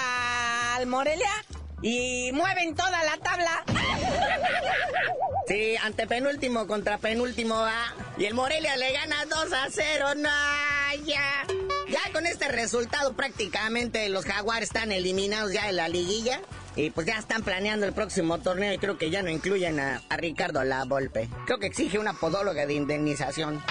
al 0.76 0.88
Morelia 0.88 1.30
y 1.82 2.32
mueven 2.34 2.76
toda 2.76 3.04
la 3.04 3.18
tabla. 3.18 3.64
Sí, 5.48 5.76
antepenúltimo 5.78 6.66
contra 6.66 6.98
penúltimo 6.98 7.56
va. 7.56 7.94
Y 8.18 8.26
el 8.26 8.34
Morelia 8.34 8.76
le 8.78 8.92
gana 8.94 9.26
2 9.26 9.54
a 9.54 9.68
0. 9.70 10.16
No, 10.16 10.30
ya. 11.06 11.46
Ya 11.88 12.12
con 12.14 12.26
este 12.26 12.48
resultado 12.48 13.14
prácticamente 13.14 14.10
los 14.10 14.26
jaguares 14.26 14.70
están 14.70 14.92
eliminados 14.92 15.54
ya 15.54 15.68
de 15.68 15.74
la 15.74 15.88
liguilla. 15.88 16.42
Y 16.76 16.90
pues 16.90 17.06
ya 17.06 17.20
están 17.20 17.44
planeando 17.44 17.86
el 17.86 17.94
próximo 17.94 18.40
torneo 18.40 18.74
y 18.74 18.80
creo 18.80 18.98
que 18.98 19.12
ya 19.12 19.22
no 19.22 19.30
incluyen 19.30 19.80
a, 19.80 20.02
a 20.10 20.18
Ricardo 20.18 20.64
La 20.64 20.84
Volpe. 20.86 21.30
Creo 21.46 21.60
que 21.60 21.68
exige 21.68 22.00
una 22.00 22.14
podóloga 22.14 22.66
de 22.66 22.74
indemnización. 22.74 23.64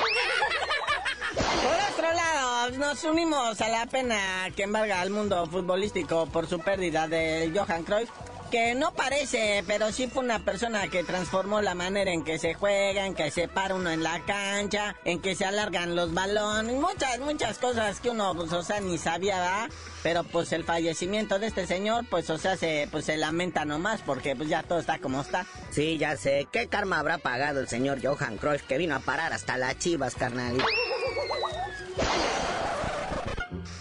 Por 1.35 1.93
otro 1.93 2.13
lado, 2.13 2.44
nos 2.73 3.05
unimos 3.05 3.61
a 3.61 3.69
la 3.69 3.87
pena 3.87 4.17
que 4.57 4.63
embarga 4.63 5.01
al 5.01 5.11
mundo 5.11 5.47
futbolístico 5.47 6.27
por 6.27 6.47
su 6.47 6.59
pérdida 6.59 7.07
de 7.09 7.53
Johan 7.55 7.85
Cruyff, 7.85 8.09
que 8.51 8.75
no 8.75 8.93
parece, 8.93 9.63
pero 9.67 9.93
sí 9.93 10.07
fue 10.07 10.25
una 10.25 10.39
persona 10.39 10.89
que 10.89 11.05
transformó 11.05 11.61
la 11.61 11.75
manera 11.75 12.11
en 12.13 12.25
que 12.25 12.39
se 12.39 12.55
juega, 12.55 13.07
en 13.07 13.15
que 13.15 13.31
se 13.31 13.49
para 13.49 13.75
uno 13.75 13.91
en 13.91 14.03
la 14.03 14.21
cancha, 14.25 14.97
en 15.05 15.21
que 15.21 15.35
se 15.35 15.45
alargan 15.45 15.95
los 15.95 16.15
balones, 16.15 16.75
muchas, 16.75 17.19
muchas 17.21 17.59
cosas 17.59 18.01
que 18.01 18.11
uno, 18.11 18.35
pues, 18.35 18.53
o 18.53 18.63
sea, 18.63 18.81
ni 18.81 18.97
sabía, 18.97 19.41
¿verdad? 19.41 19.71
Pero 20.03 20.25
pues 20.25 20.53
el 20.53 20.65
fallecimiento 20.65 21.39
de 21.39 21.49
este 21.49 21.67
señor, 21.67 22.07
pues, 22.09 22.31
o 22.31 22.39
sea, 22.39 22.57
se, 22.57 22.89
pues, 22.91 23.05
se 23.05 23.17
lamenta 23.19 23.65
nomás 23.65 24.01
porque 24.03 24.35
pues 24.35 24.49
ya 24.49 24.63
todo 24.63 24.79
está 24.79 24.99
como 24.99 25.21
está. 25.21 25.47
Sí, 25.71 25.99
ya 25.99 26.17
sé. 26.17 26.49
¿Qué 26.51 26.69
karma 26.69 26.99
habrá 26.99 27.19
pagado 27.19 27.61
el 27.61 27.69
señor 27.69 28.01
Johan 28.03 28.39
Cruyff 28.39 28.63
que 28.63 28.79
vino 28.79 28.95
a 28.95 29.01
parar 29.01 29.33
hasta 29.33 29.59
las 29.59 29.79
chivas, 29.79 30.15
carnal? 30.15 30.57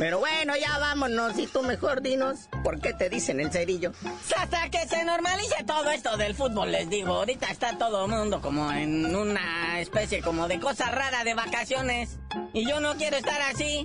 Pero 0.04 0.20
bueno, 0.20 0.54
ya 0.58 0.78
vámonos. 0.80 1.40
Y 1.40 1.48
tú 1.48 1.64
mejor 1.64 2.02
dinos, 2.02 2.50
¿por 2.62 2.82
qué 2.82 2.92
te 2.92 3.10
dicen 3.10 3.40
el 3.40 3.54
cerillo? 3.54 3.94
Hasta 4.38 4.70
que 4.70 4.86
se 4.86 5.06
normalice 5.06 5.64
todo 5.66 5.90
esto 5.92 6.18
del 6.18 6.36
fútbol, 6.36 6.74
les 6.74 6.90
digo. 6.90 7.14
Ahorita 7.14 7.48
está 7.48 7.78
todo 7.78 8.04
el 8.04 8.12
mundo 8.12 8.42
como 8.42 8.70
en 8.74 9.16
una 9.16 9.80
especie 9.80 10.22
como 10.22 10.50
de 10.50 10.60
cosa 10.60 10.92
rara 10.92 11.24
de 11.24 11.36
vacaciones. 11.36 12.18
Y 12.52 12.68
yo 12.68 12.82
no 12.82 12.98
quiero 12.98 13.16
estar 13.16 13.42
así. 13.44 13.82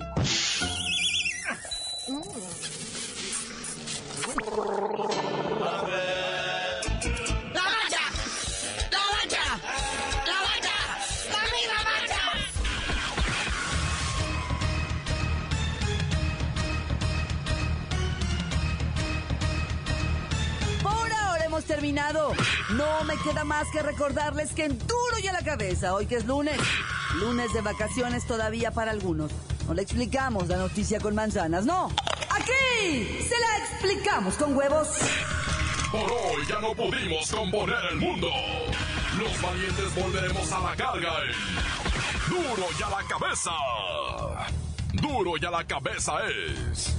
Terminado. 21.69 22.33
No 22.71 23.03
me 23.03 23.15
queda 23.17 23.43
más 23.43 23.67
que 23.71 23.83
recordarles 23.83 24.53
que 24.53 24.65
en 24.65 24.77
duro 24.79 25.19
y 25.23 25.27
a 25.27 25.33
la 25.33 25.43
cabeza, 25.43 25.93
hoy 25.93 26.07
que 26.07 26.15
es 26.15 26.25
lunes, 26.25 26.59
lunes 27.19 27.53
de 27.53 27.61
vacaciones 27.61 28.25
todavía 28.25 28.71
para 28.71 28.89
algunos. 28.89 29.31
No 29.67 29.75
le 29.75 29.83
explicamos 29.83 30.47
la 30.47 30.57
noticia 30.57 30.99
con 30.99 31.13
manzanas, 31.13 31.65
no. 31.65 31.91
Aquí 32.31 33.21
se 33.21 33.35
la 33.39 33.57
explicamos 33.65 34.33
con 34.33 34.57
huevos. 34.57 34.87
Por 35.91 36.11
hoy 36.11 36.43
ya 36.47 36.59
no 36.59 36.73
pudimos 36.73 37.31
componer 37.31 37.77
el 37.91 37.97
mundo. 37.97 38.29
Los 39.19 39.39
valientes 39.39 39.95
volveremos 39.95 40.51
a 40.51 40.59
la 40.61 40.75
carga 40.75 41.13
en 41.23 42.33
Duro 42.33 42.67
y 42.79 42.83
a 42.83 42.89
la 42.89 43.03
cabeza. 43.07 43.51
Duro 44.93 45.33
y 45.39 45.45
a 45.45 45.51
la 45.51 45.63
cabeza 45.65 46.13
es 46.27 46.98